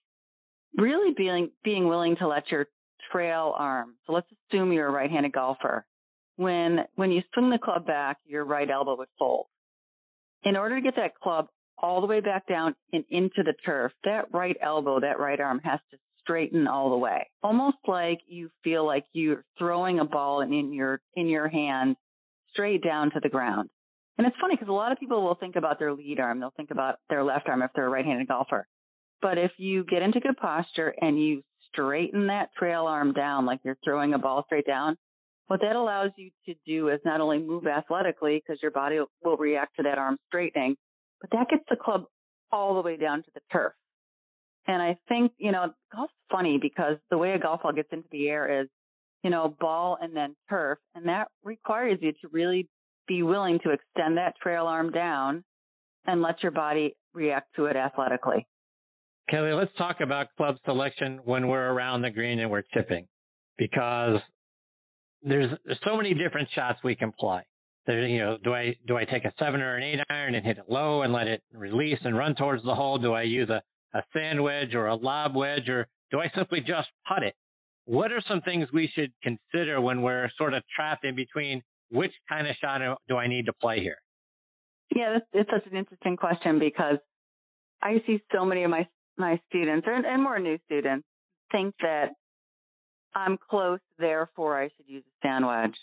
really 0.75 1.13
being, 1.15 1.51
being 1.63 1.87
willing 1.87 2.15
to 2.15 2.27
let 2.27 2.49
your 2.49 2.65
trail 3.11 3.53
arm. 3.55 3.93
So 4.07 4.13
let's 4.13 4.27
assume 4.49 4.73
you're 4.73 4.87
a 4.87 4.91
right-handed 4.91 5.33
golfer. 5.33 5.85
When, 6.37 6.79
when 6.95 7.11
you 7.11 7.21
swing 7.35 7.51
the 7.51 7.59
club 7.59 7.85
back, 7.85 8.17
your 8.25 8.43
right 8.43 8.71
elbow 8.71 8.97
would 8.97 9.09
fold. 9.19 9.45
In 10.45 10.55
order 10.55 10.75
to 10.75 10.81
get 10.81 10.95
that 10.95 11.15
club 11.15 11.47
all 11.77 12.01
the 12.01 12.07
way 12.07 12.21
back 12.21 12.47
down 12.47 12.75
and 12.93 13.03
into 13.09 13.43
the 13.43 13.53
turf, 13.65 13.91
that 14.03 14.33
right 14.33 14.55
elbow, 14.61 14.99
that 14.99 15.19
right 15.19 15.39
arm 15.39 15.59
has 15.63 15.79
to 15.91 15.97
straighten 16.21 16.67
all 16.67 16.89
the 16.89 16.97
way. 16.97 17.29
Almost 17.43 17.77
like 17.87 18.19
you 18.27 18.49
feel 18.63 18.85
like 18.85 19.05
you're 19.13 19.43
throwing 19.57 19.99
a 19.99 20.05
ball 20.05 20.41
in 20.41 20.73
your, 20.73 21.01
in 21.15 21.27
your 21.27 21.47
hand 21.47 21.95
straight 22.51 22.83
down 22.83 23.11
to 23.11 23.19
the 23.21 23.29
ground. 23.29 23.69
And 24.17 24.25
it's 24.25 24.35
funny 24.39 24.55
because 24.55 24.69
a 24.69 24.73
lot 24.73 24.91
of 24.91 24.99
people 24.99 25.23
will 25.23 25.35
think 25.35 25.55
about 25.55 25.77
their 25.77 25.93
lead 25.93 26.19
arm. 26.19 26.39
They'll 26.39 26.53
think 26.55 26.71
about 26.71 26.95
their 27.09 27.23
left 27.23 27.49
arm 27.49 27.61
if 27.61 27.71
they're 27.75 27.87
a 27.87 27.89
right-handed 27.89 28.27
golfer. 28.27 28.65
But 29.21 29.37
if 29.37 29.51
you 29.57 29.83
get 29.83 30.01
into 30.01 30.19
good 30.19 30.37
posture 30.37 30.93
and 31.01 31.21
you 31.21 31.43
straighten 31.67 32.27
that 32.27 32.49
trail 32.57 32.85
arm 32.85 33.13
down 33.13 33.45
like 33.45 33.59
you're 33.63 33.77
throwing 33.83 34.13
a 34.13 34.19
ball 34.19 34.43
straight 34.45 34.65
down, 34.65 34.95
what 35.47 35.61
that 35.61 35.75
allows 35.75 36.11
you 36.17 36.31
to 36.47 36.55
do 36.65 36.89
is 36.89 36.99
not 37.05 37.21
only 37.21 37.39
move 37.39 37.67
athletically 37.67 38.41
because 38.45 38.61
your 38.61 38.71
body 38.71 38.99
will 39.23 39.37
react 39.37 39.75
to 39.77 39.83
that 39.83 39.97
arm 39.97 40.17
straightening, 40.27 40.75
but 41.21 41.29
that 41.31 41.49
gets 41.49 41.63
the 41.69 41.75
club 41.75 42.05
all 42.51 42.75
the 42.75 42.81
way 42.81 42.97
down 42.97 43.23
to 43.23 43.29
the 43.33 43.41
turf. 43.51 43.73
And 44.67 44.81
I 44.81 44.97
think, 45.07 45.31
you 45.37 45.51
know, 45.51 45.73
golf's 45.93 46.13
funny 46.31 46.57
because 46.59 46.97
the 47.11 47.17
way 47.17 47.33
a 47.33 47.39
golf 47.39 47.61
ball 47.61 47.73
gets 47.73 47.89
into 47.91 48.07
the 48.11 48.27
air 48.27 48.61
is, 48.61 48.67
you 49.23 49.29
know, 49.29 49.55
ball 49.59 49.97
and 50.01 50.15
then 50.15 50.35
turf. 50.49 50.79
And 50.95 51.07
that 51.07 51.27
requires 51.43 51.99
you 52.01 52.11
to 52.13 52.27
really 52.31 52.67
be 53.07 53.21
willing 53.21 53.59
to 53.63 53.71
extend 53.71 54.17
that 54.17 54.33
trail 54.41 54.65
arm 54.65 54.91
down 54.91 55.43
and 56.07 56.21
let 56.21 56.41
your 56.41 56.51
body 56.51 56.95
react 57.13 57.55
to 57.55 57.65
it 57.65 57.75
athletically. 57.75 58.47
Kellie, 59.29 59.53
let's 59.53 59.71
talk 59.77 59.97
about 60.01 60.27
club 60.37 60.55
selection 60.65 61.19
when 61.23 61.47
we're 61.47 61.71
around 61.71 62.01
the 62.01 62.11
green 62.11 62.39
and 62.39 62.49
we're 62.49 62.63
chipping 62.73 63.07
because 63.57 64.19
there's, 65.23 65.49
so 65.83 65.97
many 65.97 66.13
different 66.13 66.49
shots 66.55 66.79
we 66.83 66.95
can 66.95 67.11
play. 67.17 67.41
There, 67.87 68.05
you 68.07 68.19
know, 68.19 68.37
do 68.43 68.53
I 68.53 68.75
do 68.87 68.97
I 68.97 69.05
take 69.05 69.25
a 69.25 69.33
seven 69.37 69.61
or 69.61 69.75
an 69.75 69.83
eight 69.83 69.99
iron 70.09 70.33
and 70.33 70.43
hit 70.43 70.57
it 70.57 70.65
low 70.67 71.03
and 71.03 71.13
let 71.13 71.27
it 71.27 71.43
release 71.53 71.99
and 72.03 72.17
run 72.17 72.35
towards 72.35 72.63
the 72.63 72.73
hole? 72.73 72.97
Do 72.97 73.13
I 73.13 73.21
use 73.23 73.49
a, 73.49 73.61
a 73.95 74.01
sand 74.11 74.41
wedge 74.41 74.73
or 74.73 74.87
a 74.87 74.95
lob 74.95 75.35
wedge 75.35 75.69
or 75.69 75.87
do 76.11 76.19
I 76.19 76.31
simply 76.35 76.61
just 76.61 76.87
putt 77.07 77.21
it? 77.21 77.35
What 77.85 78.11
are 78.11 78.23
some 78.27 78.41
things 78.41 78.67
we 78.73 78.89
should 78.95 79.11
consider 79.21 79.79
when 79.79 80.01
we're 80.01 80.31
sort 80.37 80.55
of 80.55 80.63
trapped 80.75 81.05
in 81.05 81.15
between 81.15 81.61
which 81.91 82.11
kind 82.27 82.47
of 82.47 82.55
shot 82.59 82.81
do 83.07 83.17
I 83.17 83.27
need 83.27 83.45
to 83.45 83.53
play 83.53 83.79
here? 83.79 83.97
Yeah, 84.95 85.19
it's 85.33 85.49
such 85.51 85.71
an 85.71 85.77
interesting 85.77 86.17
question 86.17 86.57
because 86.57 86.97
I 87.81 88.01
see 88.07 88.21
so 88.33 88.45
many 88.45 88.63
of 88.63 88.71
my 88.71 88.87
my 89.17 89.39
students 89.47 89.87
and, 89.89 90.05
and 90.05 90.21
more 90.21 90.39
new 90.39 90.57
students 90.65 91.07
think 91.51 91.73
that 91.81 92.09
I'm 93.15 93.37
close, 93.49 93.79
therefore 93.97 94.61
I 94.61 94.65
should 94.75 94.87
use 94.87 95.03
a 95.07 95.27
sand 95.27 95.47
wedge. 95.47 95.75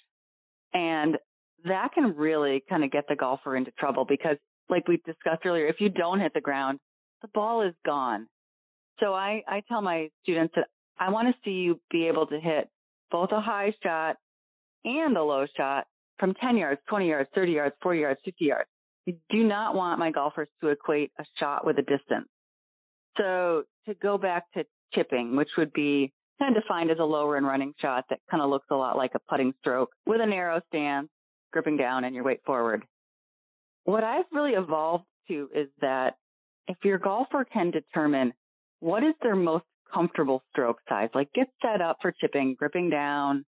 And 0.75 1.17
that 1.65 1.93
can 1.95 2.17
really 2.17 2.63
kind 2.69 2.85
of 2.85 2.91
get 2.91 3.05
the 3.09 3.17
golfer 3.17 3.57
into 3.57 3.71
trouble 3.73 4.05
because 4.09 4.37
like 4.69 4.87
we 4.89 4.99
discussed 4.99 5.45
earlier, 5.45 5.67
if 5.67 5.77
you 5.81 5.89
don't 5.89 6.21
hit 6.21 6.35
the 6.35 6.41
ground, 6.41 6.79
the 7.23 7.29
ball 7.35 7.63
is 7.63 7.75
gone. 7.85 8.27
So 9.01 9.15
I, 9.15 9.43
I 9.49 9.63
tell 9.69 9.81
my 9.81 10.11
students 10.23 10.55
that 10.57 10.67
I 10.99 11.11
want 11.11 11.29
to 11.29 11.35
see 11.45 11.57
you 11.57 11.81
be 11.91 12.09
able 12.09 12.27
to 12.27 12.39
hit 12.39 12.69
both 13.11 13.31
a 13.33 13.41
high 13.41 13.75
shot 13.83 14.17
and 14.85 15.17
a 15.17 15.23
low 15.23 15.47
shot 15.57 15.87
from 16.19 16.35
10 16.35 16.57
yards, 16.57 16.81
20 16.89 17.09
yards, 17.09 17.29
30 17.35 17.53
yards, 17.53 17.75
40 17.83 18.01
yards, 18.01 18.21
50 18.25 18.45
yards. 18.45 18.69
I 19.09 19.15
do 19.31 19.43
not 19.43 19.75
want 19.75 19.99
my 19.99 20.11
golfers 20.11 20.49
to 20.61 20.69
equate 20.69 21.11
a 21.19 21.25
shot 21.39 21.67
with 21.67 21.79
a 21.79 21.83
distance. 21.83 22.29
So 23.17 23.65
to 23.87 23.95
go 23.95 24.19
back 24.19 24.45
to 24.55 24.65
chipping, 24.95 25.37
which 25.37 25.49
would 25.59 25.73
be 25.73 26.13
kind 26.39 26.57
of 26.57 26.63
defined 26.63 26.91
as 26.91 26.99
a 26.99 27.05
lower 27.05 27.37
and 27.37 27.47
running 27.47 27.75
shot 27.81 28.05
that 28.11 28.21
kind 28.31 28.43
of 28.43 28.51
looks 28.51 28.67
a 28.71 28.75
lot 28.75 28.97
like 28.97 29.13
a 29.15 29.21
putting 29.29 29.53
stroke 29.61 29.91
with 30.07 30.21
a 30.21 30.27
narrow 30.27 30.61
stance, 30.69 31.09
gripping 31.53 31.77
down 31.77 32.05
and 32.05 32.15
your 32.15 32.25
weight 32.25 32.41
forward. 32.45 32.85
What 33.85 34.05
I've 34.05 34.25
really 34.33 34.53
evolved 34.53 35.05
to 35.29 35.49
is 35.55 35.69
that 35.81 36.15
if 36.69 36.77
your 36.85 36.99
golfer 36.99 37.45
can 37.45 37.71
determine 37.71 38.33
what 38.81 39.03
is 39.03 39.15
their 39.23 39.37
most 39.37 39.65
comfortable 39.93 40.43
stroke 40.51 40.79
size, 40.89 41.11
like 41.15 41.33
get 41.35 41.49
set 41.61 41.81
up 41.81 41.99
for 42.01 42.13
chipping, 42.21 42.55
gripping 42.59 42.91
down, 42.91 43.45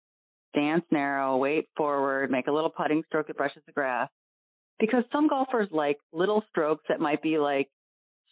stance 0.51 0.83
narrow, 0.91 1.37
weight 1.37 1.67
forward, 1.75 2.31
make 2.31 2.47
a 2.47 2.51
little 2.51 2.69
putting 2.69 3.03
stroke 3.07 3.27
that 3.27 3.37
brushes 3.37 3.63
the 3.65 3.71
grass. 3.71 4.09
Because 4.79 5.03
some 5.11 5.27
golfers 5.27 5.67
like 5.71 5.97
little 6.13 6.43
strokes 6.49 6.85
that 6.89 6.99
might 6.99 7.21
be 7.21 7.37
like 7.37 7.67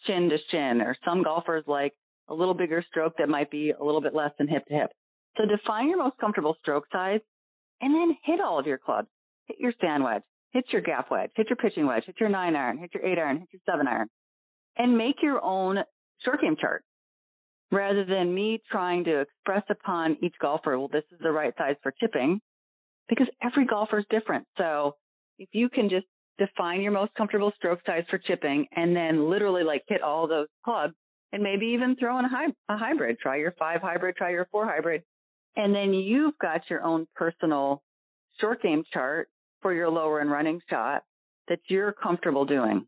shin 0.06 0.30
to 0.30 0.38
shin, 0.50 0.82
or 0.82 0.96
some 1.04 1.24
golfers 1.24 1.64
like 1.68 1.94
a 2.30 2.34
little 2.34 2.54
bigger 2.54 2.84
stroke 2.88 3.14
that 3.18 3.30
might 3.30 3.52
be 3.52 3.72
a 3.72 3.84
little 3.84 4.02
bit 4.02 4.14
less 4.14 4.32
than 4.38 4.48
hip 4.48 4.66
to 4.68 4.74
hip. 4.74 4.90
So 5.38 5.44
define 5.46 5.90
your 5.90 5.98
most 5.98 6.18
comfortable 6.20 6.56
stroke 6.62 6.86
size 6.92 7.22
and 7.82 7.94
then 7.94 8.18
hit 8.24 8.42
all 8.42 8.60
of 8.60 8.66
your 8.66 8.78
clubs. 8.78 9.08
Hit 9.46 9.58
your 9.60 9.74
sand 9.80 10.04
wedge, 10.04 10.24
hit 10.52 10.66
your 10.74 10.82
gap 10.82 11.10
wedge, 11.10 11.30
hit 11.36 11.50
your 11.50 11.56
pitching 11.56 11.86
wedge, 11.86 12.04
hit 12.06 12.16
your 12.20 12.30
nine 12.30 12.56
iron, 12.56 12.78
hit 12.78 12.94
your 12.94 13.06
eight 13.06 13.18
iron, 13.18 13.40
hit 13.40 13.48
your 13.54 13.62
seven 13.66 13.88
iron, 13.88 14.10
and 14.78 14.98
make 14.98 15.22
your 15.22 15.42
own 15.44 15.78
short 16.24 16.42
game 16.42 16.58
chart 16.60 16.84
rather 17.72 18.06
than 18.06 18.34
me 18.34 18.62
trying 18.70 19.04
to 19.06 19.22
express 19.22 19.64
upon 19.70 20.18
each 20.22 20.36
golfer, 20.42 20.78
well, 20.78 20.88
this 20.88 21.04
is 21.12 21.20
the 21.22 21.32
right 21.32 21.54
size 21.58 21.76
for 21.84 21.94
chipping 22.00 22.40
because 23.10 23.28
every 23.44 23.66
golfer 23.66 24.00
is 24.00 24.06
different. 24.10 24.46
So 24.58 24.96
if 25.38 25.50
you 25.52 25.70
can 25.70 25.90
just 25.90 26.06
define 26.38 26.82
your 26.82 26.92
most 26.92 27.14
comfortable 27.16 27.52
stroke 27.56 27.80
size 27.86 28.04
for 28.10 28.18
chipping 28.20 28.68
and 28.76 28.96
then 28.96 29.30
literally 29.30 29.64
like 29.64 29.84
hit 29.88 30.02
all 30.02 30.28
those 30.28 30.48
clubs 30.64 30.94
and 31.32 31.44
maybe 31.44 31.68
even 31.68 31.96
throw 31.96 32.18
in 32.20 32.26
a, 32.26 32.30
hy- 32.30 32.54
a 32.70 32.78
hybrid, 32.78 33.18
try 33.20 33.38
your 33.38 33.54
five 33.60 33.82
hybrid, 33.82 34.16
try 34.16 34.32
your 34.32 34.48
four 34.52 34.66
hybrid. 34.66 35.04
And 35.56 35.74
then 35.74 35.94
you've 35.94 36.38
got 36.40 36.62
your 36.70 36.84
own 36.84 37.08
personal 37.16 37.82
short 38.40 38.62
game 38.62 38.84
chart 38.94 39.30
for 39.62 39.74
your 39.74 39.90
lower 39.90 40.20
and 40.20 40.32
running 40.32 40.62
shot 40.70 41.04
that 41.48 41.60
you're 41.68 41.92
comfortable 41.92 42.46
doing. 42.46 42.86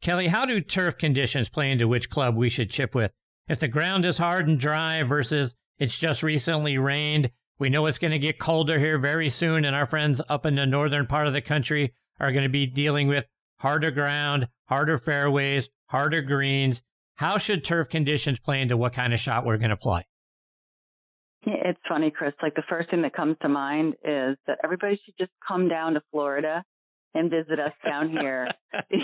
Kellie, 0.00 0.28
how 0.28 0.44
do 0.44 0.60
turf 0.60 0.96
conditions 0.96 1.48
play 1.48 1.70
into 1.70 1.88
which 1.88 2.10
club 2.10 2.36
we 2.36 2.48
should 2.48 2.70
chip 2.70 2.94
with? 2.94 3.12
If 3.48 3.60
the 3.60 3.68
ground 3.68 4.04
is 4.04 4.18
hard 4.18 4.46
and 4.46 4.60
dry 4.60 5.02
versus 5.02 5.54
it's 5.78 5.96
just 5.96 6.22
recently 6.22 6.78
rained, 6.78 7.30
we 7.58 7.70
know 7.70 7.86
it's 7.86 7.98
going 7.98 8.12
to 8.12 8.18
get 8.18 8.38
colder 8.38 8.78
here 8.78 8.98
very 8.98 9.30
soon, 9.30 9.64
and 9.64 9.74
our 9.74 9.86
friends 9.86 10.20
up 10.28 10.46
in 10.46 10.54
the 10.54 10.66
northern 10.66 11.06
part 11.06 11.26
of 11.26 11.32
the 11.32 11.40
country 11.40 11.94
are 12.20 12.30
going 12.30 12.44
to 12.44 12.48
be 12.48 12.66
dealing 12.66 13.08
with 13.08 13.26
harder 13.60 13.90
ground, 13.90 14.48
harder 14.68 14.98
fairways, 14.98 15.68
harder 15.88 16.20
greens. 16.20 16.82
How 17.18 17.36
should 17.36 17.64
turf 17.64 17.88
conditions 17.88 18.38
play 18.38 18.62
into 18.62 18.76
what 18.76 18.92
kind 18.92 19.12
of 19.12 19.18
shot 19.18 19.44
we're 19.44 19.56
going 19.56 19.70
to 19.70 19.76
play? 19.76 20.06
It's 21.42 21.80
funny, 21.88 22.12
Chris. 22.12 22.32
Like 22.40 22.54
the 22.54 22.62
first 22.68 22.90
thing 22.90 23.02
that 23.02 23.12
comes 23.12 23.36
to 23.42 23.48
mind 23.48 23.94
is 24.04 24.36
that 24.46 24.58
everybody 24.62 25.00
should 25.04 25.14
just 25.18 25.32
come 25.46 25.68
down 25.68 25.94
to 25.94 26.00
Florida 26.12 26.62
and 27.14 27.28
visit 27.28 27.58
us 27.58 27.72
down 27.84 28.10
here. 28.10 28.46
it's 28.90 29.02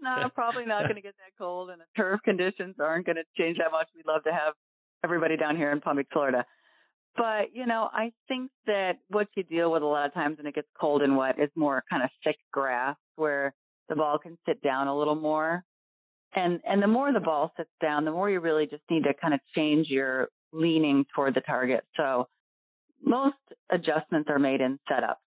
not 0.00 0.32
probably 0.36 0.66
not 0.66 0.84
going 0.84 0.94
to 0.94 1.02
get 1.02 1.16
that 1.16 1.32
cold, 1.36 1.70
and 1.70 1.80
the 1.80 1.84
turf 1.96 2.20
conditions 2.24 2.76
aren't 2.78 3.04
going 3.04 3.16
to 3.16 3.24
change 3.36 3.58
that 3.58 3.72
much. 3.72 3.88
We'd 3.96 4.06
love 4.06 4.22
to 4.22 4.32
have 4.32 4.54
everybody 5.02 5.36
down 5.36 5.56
here 5.56 5.72
in 5.72 5.80
Palm 5.80 5.96
Beach, 5.96 6.06
Florida. 6.12 6.44
But 7.16 7.46
you 7.52 7.66
know, 7.66 7.88
I 7.92 8.12
think 8.28 8.52
that 8.66 8.98
what 9.08 9.26
you 9.36 9.42
deal 9.42 9.72
with 9.72 9.82
a 9.82 9.86
lot 9.86 10.06
of 10.06 10.14
times 10.14 10.36
when 10.36 10.46
it 10.46 10.54
gets 10.54 10.68
cold 10.80 11.02
and 11.02 11.16
wet 11.16 11.40
is 11.40 11.50
more 11.56 11.82
kind 11.90 12.04
of 12.04 12.10
thick 12.22 12.36
grass 12.52 12.94
where 13.16 13.52
the 13.88 13.96
ball 13.96 14.20
can 14.20 14.38
sit 14.46 14.62
down 14.62 14.86
a 14.86 14.96
little 14.96 15.16
more. 15.16 15.64
And 16.34 16.60
and 16.64 16.82
the 16.82 16.86
more 16.86 17.12
the 17.12 17.20
ball 17.20 17.52
sits 17.56 17.70
down, 17.80 18.04
the 18.04 18.12
more 18.12 18.28
you 18.28 18.40
really 18.40 18.66
just 18.66 18.82
need 18.90 19.04
to 19.04 19.14
kind 19.20 19.34
of 19.34 19.40
change 19.54 19.88
your 19.88 20.28
leaning 20.52 21.04
toward 21.14 21.34
the 21.34 21.40
target. 21.40 21.84
So 21.96 22.28
most 23.02 23.36
adjustments 23.70 24.28
are 24.30 24.38
made 24.38 24.60
in 24.60 24.78
setup. 24.88 25.20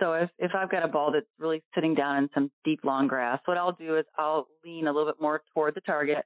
So 0.00 0.12
if, 0.12 0.30
if 0.38 0.52
I've 0.54 0.70
got 0.70 0.84
a 0.84 0.88
ball 0.88 1.12
that's 1.12 1.26
really 1.38 1.62
sitting 1.74 1.94
down 1.94 2.18
in 2.18 2.30
some 2.32 2.50
deep 2.64 2.80
long 2.84 3.08
grass, 3.08 3.40
what 3.46 3.56
I'll 3.56 3.72
do 3.72 3.96
is 3.98 4.04
I'll 4.16 4.46
lean 4.64 4.86
a 4.86 4.92
little 4.92 5.08
bit 5.08 5.20
more 5.20 5.42
toward 5.52 5.74
the 5.74 5.80
target 5.80 6.24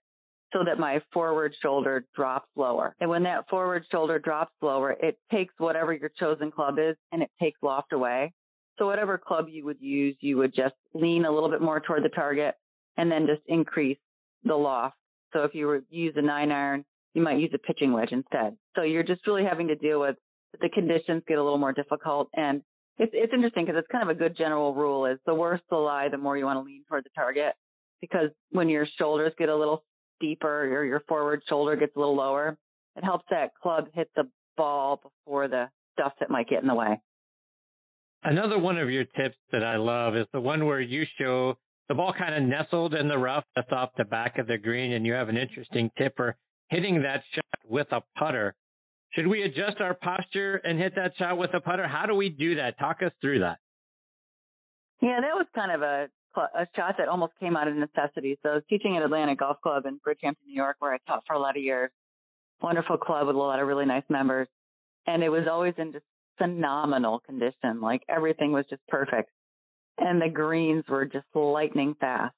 so 0.53 0.63
that 0.65 0.79
my 0.79 1.01
forward 1.13 1.55
shoulder 1.63 2.05
drops 2.15 2.49
lower. 2.55 2.95
And 3.01 3.09
when 3.09 3.23
that 3.23 3.49
forward 3.49 3.85
shoulder 3.91 4.19
drops 4.19 4.53
lower, 4.61 4.91
it 4.91 5.19
takes 5.31 5.55
whatever 5.57 5.95
your 5.95 6.11
chosen 6.21 6.51
club 6.51 6.79
is 6.79 6.97
and 7.11 7.23
it 7.23 7.31
takes 7.41 7.59
loft 7.63 7.93
away. 7.95 8.33
So 8.79 8.87
whatever 8.87 9.17
club 9.17 9.47
you 9.49 9.65
would 9.65 9.81
use, 9.81 10.17
you 10.21 10.37
would 10.39 10.55
just 10.55 10.75
lean 10.93 11.25
a 11.25 11.33
little 11.33 11.51
bit 11.51 11.63
more 11.63 11.81
toward 11.81 12.05
the 12.05 12.11
target 12.11 12.55
and 12.99 13.11
then 13.11 13.27
just 13.27 13.43
increase 13.47 13.99
the 14.45 14.55
loft. 14.55 14.97
So 15.33 15.45
if 15.45 15.55
you 15.55 15.67
were 15.67 15.83
use 15.91 16.15
a 16.17 16.23
nine 16.23 16.51
iron, 16.51 16.85
you 17.15 17.23
might 17.23 17.39
use 17.39 17.51
a 17.55 17.59
pitching 17.59 17.93
wedge 17.93 18.13
instead. 18.13 18.57
So 18.77 18.83
you're 18.83 19.03
just 19.03 19.27
really 19.27 19.45
having 19.45 19.69
to 19.69 19.75
deal 19.75 20.01
with 20.01 20.17
the 20.61 20.69
conditions 20.69 21.23
get 21.27 21.39
a 21.39 21.43
little 21.43 21.59
more 21.59 21.73
difficult 21.73 22.29
and 22.35 22.63
it's 22.99 23.13
it's 23.15 23.33
interesting 23.33 23.65
because 23.65 23.79
it's 23.79 23.89
kind 23.91 24.09
of 24.09 24.15
a 24.15 24.19
good 24.19 24.37
general 24.37 24.75
rule 24.75 25.07
is 25.07 25.19
the 25.25 25.35
worse 25.35 25.63
the 25.71 25.77
lie, 25.77 26.09
the 26.11 26.19
more 26.19 26.37
you 26.37 26.45
want 26.45 26.59
to 26.59 26.63
lean 26.63 26.85
toward 26.89 27.05
the 27.05 27.11
target 27.15 27.55
because 28.03 28.29
when 28.51 28.69
your 28.69 28.87
shoulders 28.99 29.33
get 29.39 29.49
a 29.49 29.57
little 29.57 29.83
steeper 30.17 30.65
or 30.65 30.85
your 30.85 31.01
forward 31.09 31.43
shoulder 31.49 31.75
gets 31.77 31.97
a 31.97 31.99
little 31.99 32.17
lower, 32.17 32.59
it 32.97 33.05
helps 33.05 33.25
that 33.31 33.53
club 33.63 33.87
hit 33.95 34.11
the 34.15 34.25
ball 34.57 35.01
before 35.03 35.49
the 35.49 35.69
stuff 35.95 36.13
that 36.21 36.29
might 36.29 36.49
get 36.49 36.61
in 36.61 36.69
the 36.69 36.75
way. 36.75 37.01
Another 38.25 38.59
one 38.59 38.79
of 38.79 38.91
your 38.91 39.05
tips 39.05 39.37
that 39.51 39.65
I 39.65 39.77
love 39.77 40.17
is 40.17 40.27
the 40.33 40.41
one 40.41 40.67
where 40.67 40.81
you 40.81 41.05
show 41.19 41.55
the 41.93 41.97
ball 41.97 42.15
kind 42.19 42.35
of 42.35 42.43
nestled 42.49 42.95
in 42.95 43.07
the 43.07 43.19
rough 43.19 43.45
off 43.71 43.91
the 43.99 44.05
back 44.05 44.39
of 44.39 44.47
the 44.47 44.57
green 44.57 44.95
and 44.95 45.05
you 45.05 45.13
have 45.13 45.29
an 45.29 45.37
interesting 45.37 45.91
tip 45.99 46.15
for 46.17 46.39
hitting 46.71 47.03
that 47.03 47.23
shot 47.35 47.69
with 47.69 47.87
a 47.93 48.01
putter. 48.19 48.55
Should 49.11 49.27
we 49.27 49.43
adjust 49.43 49.79
our 49.79 49.93
posture 49.93 50.55
and 50.65 50.79
hit 50.79 50.95
that 50.95 51.13
shot 51.19 51.37
with 51.37 51.51
a 51.53 51.61
putter? 51.61 51.87
How 51.87 52.07
do 52.07 52.15
we 52.15 52.31
do 52.31 52.55
that? 52.55 52.79
Talk 52.79 53.03
us 53.05 53.13
through 53.21 53.41
that. 53.41 53.59
Yeah, 55.03 55.21
that 55.21 55.35
was 55.35 55.45
kind 55.55 55.71
of 55.71 55.83
a 55.83 56.07
a 56.35 56.67
shot 56.75 56.95
that 56.97 57.09
almost 57.09 57.35
came 57.39 57.59
out 57.59 57.69
of 57.69 57.75
necessity. 57.77 58.39
So 58.43 58.49
I 58.49 58.55
was 58.55 58.63
teaching 58.71 58.97
at 58.97 59.03
Atlantic 59.03 59.41
Golf 59.41 59.59
Club 59.63 59.85
in 59.85 59.99
Bridgehampton, 59.99 60.47
New 60.47 60.55
York, 60.55 60.77
where 60.79 60.95
I 60.95 60.99
taught 61.07 61.25
for 61.27 61.35
a 61.35 61.39
lot 61.39 61.59
of 61.59 61.63
years. 61.63 61.91
Wonderful 62.63 62.97
club 62.97 63.27
with 63.27 63.37
a 63.37 63.39
lot 63.39 63.61
of 63.61 63.69
really 63.69 63.85
nice 63.85 64.05
members. 64.09 64.49
And 65.07 65.23
it 65.23 65.29
was 65.29 65.47
always 65.47 65.75
in 65.77 65.93
just 65.93 66.07
phenomenal 66.39 67.19
condition. 67.19 67.83
Like 67.83 68.01
everything 68.09 68.51
was 68.51 68.65
just 68.71 68.81
perfect. 68.89 69.29
And 69.99 70.21
the 70.21 70.29
greens 70.29 70.85
were 70.89 71.05
just 71.05 71.27
lightning 71.35 71.95
fast. 72.01 72.35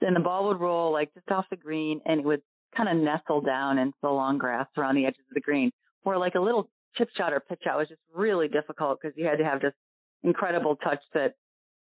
And 0.00 0.16
the 0.16 0.20
ball 0.20 0.48
would 0.48 0.60
roll 0.60 0.92
like 0.92 1.12
just 1.14 1.30
off 1.30 1.46
the 1.50 1.56
green 1.56 2.00
and 2.04 2.20
it 2.20 2.26
would 2.26 2.42
kind 2.76 2.88
of 2.88 2.96
nestle 2.96 3.40
down 3.40 3.78
into 3.78 3.96
the 4.02 4.08
long 4.08 4.38
grass 4.38 4.66
around 4.76 4.96
the 4.96 5.06
edges 5.06 5.24
of 5.30 5.34
the 5.34 5.40
green 5.40 5.70
where 6.02 6.18
like 6.18 6.34
a 6.34 6.40
little 6.40 6.68
chip 6.96 7.08
shot 7.16 7.32
or 7.32 7.40
pitch 7.40 7.62
out 7.68 7.78
was 7.78 7.88
just 7.88 8.00
really 8.14 8.48
difficult 8.48 8.98
because 9.00 9.16
you 9.16 9.26
had 9.26 9.38
to 9.38 9.44
have 9.44 9.60
this 9.60 9.74
incredible 10.22 10.76
touch 10.76 11.00
that 11.14 11.34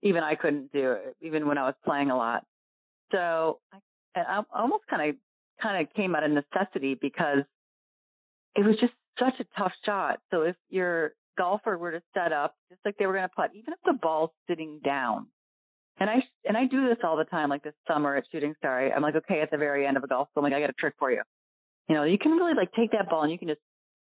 even 0.03 0.23
I 0.23 0.35
couldn't 0.35 0.73
do 0.73 0.97
even 1.21 1.47
when 1.47 1.59
I 1.59 1.65
was 1.65 1.75
playing 1.85 2.11
a 2.11 2.17
lot. 2.17 2.45
So 3.13 3.61
I, 4.15 4.21
I 4.21 4.43
almost 4.55 4.85
kind 4.89 5.11
of 5.11 5.17
kind 5.63 5.85
of 5.85 5.93
came 5.95 6.15
out 6.15 6.25
of 6.25 6.31
necessity 6.31 6.97
because 7.01 7.45
it 8.55 8.65
was 8.65 8.77
just 8.81 8.93
such 9.19 9.35
a 9.41 9.59
tough 9.59 9.73
shot. 9.85 10.21
So 10.31 10.43
if 10.43 10.57
your 10.69 11.13
golfer 11.39 11.79
were 11.79 11.93
to 11.93 12.03
set 12.13 12.33
up 12.33 12.55
just 12.69 12.81
like 12.85 12.97
they 12.99 13.07
were 13.07 13.15
going 13.15 13.29
to 13.29 13.35
putt, 13.35 13.51
even 13.55 13.73
if 13.73 13.79
the 13.87 13.95
ball's 13.95 14.31
sitting 14.49 14.81
down, 14.85 15.29
and 16.01 16.11
I 16.11 16.17
and 16.45 16.57
I 16.57 16.67
do 16.67 16.89
this 16.89 16.99
all 17.03 17.17
the 17.17 17.25
time, 17.25 17.49
like 17.49 17.63
this 17.63 17.75
summer 17.87 18.17
at 18.17 18.25
Shooting 18.31 18.55
Star. 18.59 18.93
I'm 18.93 19.03
like, 19.03 19.17
okay, 19.17 19.41
at 19.41 19.51
the 19.51 19.57
very 19.57 19.87
end 19.87 19.97
of 19.97 20.05
a 20.05 20.09
golf 20.09 20.29
school, 20.31 20.45
I'm 20.45 20.51
like, 20.51 20.57
I 20.57 20.61
got 20.61 20.71
a 20.71 20.75
trick 20.75 20.95
for 20.99 21.11
you. 21.11 21.23
You 21.89 21.95
know, 21.95 22.05
you 22.05 22.19
can 22.19 22.33
really 22.33 22.55
like 22.55 22.73
take 22.73 22.93
that 22.93 23.09
ball 23.09 23.23
and 23.23 23.33
you 23.33 23.39
can 23.39 23.49
just 23.49 23.61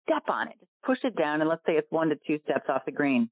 step 0.08 0.24
on 0.28 0.48
it. 0.48 0.54
Just 0.58 0.72
push 0.84 0.98
it 1.04 1.16
down 1.16 1.40
and 1.40 1.48
let's 1.48 1.62
say 1.66 1.72
it's 1.72 1.90
one 1.90 2.08
to 2.08 2.16
two 2.26 2.38
steps 2.44 2.66
off 2.68 2.84
the 2.84 2.92
green. 2.92 3.30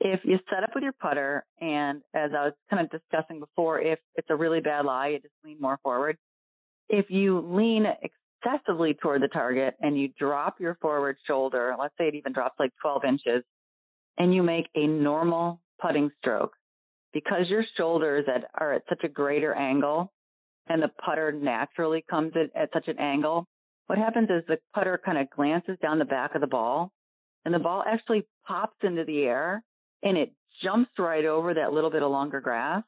If 0.00 0.20
you 0.24 0.38
set 0.50 0.62
up 0.62 0.70
with 0.74 0.84
your 0.84 0.92
putter 0.92 1.44
and 1.60 2.02
as 2.14 2.30
I 2.36 2.44
was 2.44 2.52
kind 2.68 2.84
of 2.84 2.90
discussing 2.90 3.40
before, 3.40 3.80
if 3.80 3.98
it's 4.16 4.28
a 4.28 4.36
really 4.36 4.60
bad 4.60 4.84
lie, 4.84 5.08
you 5.08 5.20
just 5.20 5.34
lean 5.44 5.56
more 5.60 5.78
forward. 5.82 6.18
If 6.88 7.06
you 7.08 7.40
lean 7.40 7.86
excessively 8.46 8.94
toward 8.94 9.22
the 9.22 9.28
target 9.28 9.74
and 9.80 9.98
you 9.98 10.08
drop 10.18 10.60
your 10.60 10.76
forward 10.80 11.16
shoulder, 11.26 11.74
let's 11.78 11.94
say 11.98 12.08
it 12.08 12.14
even 12.14 12.32
drops 12.32 12.56
like 12.58 12.72
12 12.82 13.04
inches 13.04 13.44
and 14.18 14.34
you 14.34 14.42
make 14.42 14.66
a 14.74 14.86
normal 14.86 15.60
putting 15.80 16.10
stroke 16.18 16.52
because 17.12 17.48
your 17.48 17.64
shoulders 17.76 18.24
at, 18.32 18.44
are 18.54 18.74
at 18.74 18.82
such 18.88 19.02
a 19.04 19.08
greater 19.08 19.54
angle 19.54 20.12
and 20.68 20.82
the 20.82 20.90
putter 21.04 21.32
naturally 21.32 22.04
comes 22.08 22.32
at, 22.34 22.60
at 22.60 22.70
such 22.72 22.88
an 22.88 22.98
angle, 22.98 23.46
what 23.86 23.98
happens 23.98 24.28
is 24.30 24.42
the 24.48 24.58
putter 24.74 25.00
kind 25.04 25.18
of 25.18 25.30
glances 25.30 25.78
down 25.80 25.98
the 25.98 26.04
back 26.04 26.34
of 26.34 26.40
the 26.40 26.46
ball 26.46 26.92
and 27.44 27.54
the 27.54 27.58
ball 27.58 27.84
actually 27.86 28.26
pops 28.46 28.76
into 28.82 29.04
the 29.04 29.22
air 29.22 29.62
and 30.02 30.16
it 30.16 30.32
jumps 30.62 30.90
right 30.98 31.24
over 31.24 31.54
that 31.54 31.72
little 31.72 31.90
bit 31.90 32.02
of 32.02 32.10
longer 32.10 32.40
grass. 32.40 32.82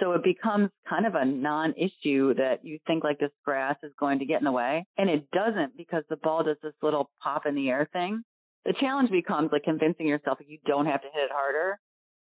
So 0.00 0.12
it 0.12 0.24
becomes 0.24 0.70
kind 0.88 1.06
of 1.06 1.14
a 1.14 1.24
non-issue 1.24 2.34
that 2.34 2.60
you 2.64 2.78
think 2.86 3.04
like 3.04 3.18
this 3.18 3.30
grass 3.44 3.76
is 3.82 3.92
going 3.98 4.20
to 4.20 4.24
get 4.24 4.38
in 4.38 4.44
the 4.44 4.52
way 4.52 4.86
and 4.96 5.10
it 5.10 5.30
doesn't 5.30 5.76
because 5.76 6.04
the 6.08 6.16
ball 6.16 6.42
does 6.42 6.56
this 6.62 6.72
little 6.82 7.10
pop 7.22 7.44
in 7.46 7.54
the 7.54 7.68
air 7.68 7.88
thing. 7.92 8.22
The 8.64 8.74
challenge 8.80 9.10
becomes 9.10 9.50
like 9.52 9.62
convincing 9.62 10.06
yourself 10.06 10.38
that 10.38 10.48
you 10.48 10.58
don't 10.66 10.86
have 10.86 11.02
to 11.02 11.08
hit 11.12 11.24
it 11.24 11.30
harder 11.32 11.78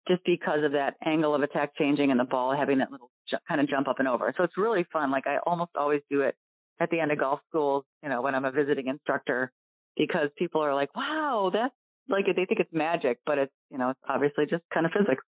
just 0.09 0.23
because 0.25 0.65
of 0.65 0.73
that 0.73 0.95
angle 1.05 1.35
of 1.35 1.43
attack 1.43 1.73
changing 1.79 2.11
and 2.11 2.21
the 2.21 2.25
ball 2.25 2.55
having 2.57 2.79
that 2.79 2.91
little 2.91 3.11
ju- 3.31 3.37
kind 3.49 3.61
of 3.61 3.69
jump 3.69 3.89
up 3.89 3.99
and 3.99 4.09
over. 4.09 4.35
So 4.37 4.45
it's 4.45 4.59
really 4.59 4.85
fun. 4.93 5.11
Like 5.11 5.27
I 5.27 5.39
almost 5.47 5.71
always 5.77 6.01
do 6.11 6.23
it 6.23 6.35
at 6.81 6.91
the 6.91 7.01
end 7.01 7.13
of 7.13 7.19
golf 7.19 7.41
schools, 7.49 7.85
you 8.03 8.09
know, 8.09 8.23
when 8.23 8.35
I'm 8.35 8.45
a 8.45 8.51
visiting 8.51 8.89
instructor, 8.89 9.53
because 9.97 10.29
people 10.37 10.61
are 10.61 10.75
like, 10.75 10.95
wow, 10.97 11.51
that's 11.53 11.75
like, 12.09 12.27
they 12.27 12.45
think 12.45 12.61
it's 12.61 12.73
magic, 12.73 13.19
but 13.25 13.39
it's, 13.39 13.53
you 13.71 13.79
know, 13.79 13.91
it's 13.91 14.01
obviously 14.09 14.47
just 14.47 14.65
kind 14.75 14.87
of 14.87 14.93
physics. 14.93 15.23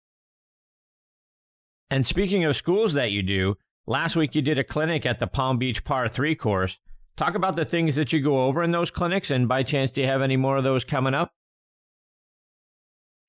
And 1.91 2.07
speaking 2.07 2.45
of 2.45 2.55
schools 2.55 2.93
that 2.93 3.11
you 3.11 3.21
do, 3.21 3.57
last 3.85 4.15
week 4.15 4.33
you 4.33 4.41
did 4.41 4.57
a 4.57 4.63
clinic 4.63 5.05
at 5.05 5.19
the 5.19 5.27
Palm 5.27 5.57
Beach 5.57 5.83
Par 5.83 6.07
3 6.07 6.33
course. 6.35 6.79
Talk 7.17 7.35
about 7.35 7.57
the 7.57 7.65
things 7.65 7.97
that 7.97 8.13
you 8.13 8.21
go 8.21 8.45
over 8.45 8.63
in 8.63 8.71
those 8.71 8.89
clinics, 8.89 9.29
and 9.29 9.47
by 9.47 9.61
chance, 9.63 9.91
do 9.91 10.01
you 10.01 10.07
have 10.07 10.21
any 10.21 10.37
more 10.37 10.55
of 10.55 10.63
those 10.63 10.85
coming 10.85 11.13
up? 11.13 11.33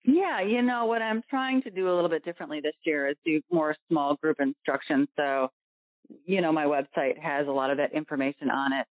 Yeah, 0.05 0.41
you 0.41 0.63
know, 0.63 0.87
what 0.87 1.03
I'm 1.03 1.23
trying 1.29 1.63
to 1.63 1.71
do 1.71 1.93
a 1.93 1.95
little 1.95 2.09
bit 2.09 2.25
differently 2.25 2.61
this 2.63 2.75
year 2.87 3.09
is 3.09 3.17
do 3.25 3.41
more 3.51 3.77
small 3.89 4.15
group 4.15 4.39
instruction. 4.41 5.09
So 5.17 5.49
you 6.27 6.41
know, 6.41 6.53
my 6.53 6.65
website 6.65 7.19
has 7.21 7.47
a 7.47 7.51
lot 7.51 7.71
of 7.71 7.79
that 7.79 7.93
information 7.93 8.51
on 8.51 8.73
it. 8.73 8.87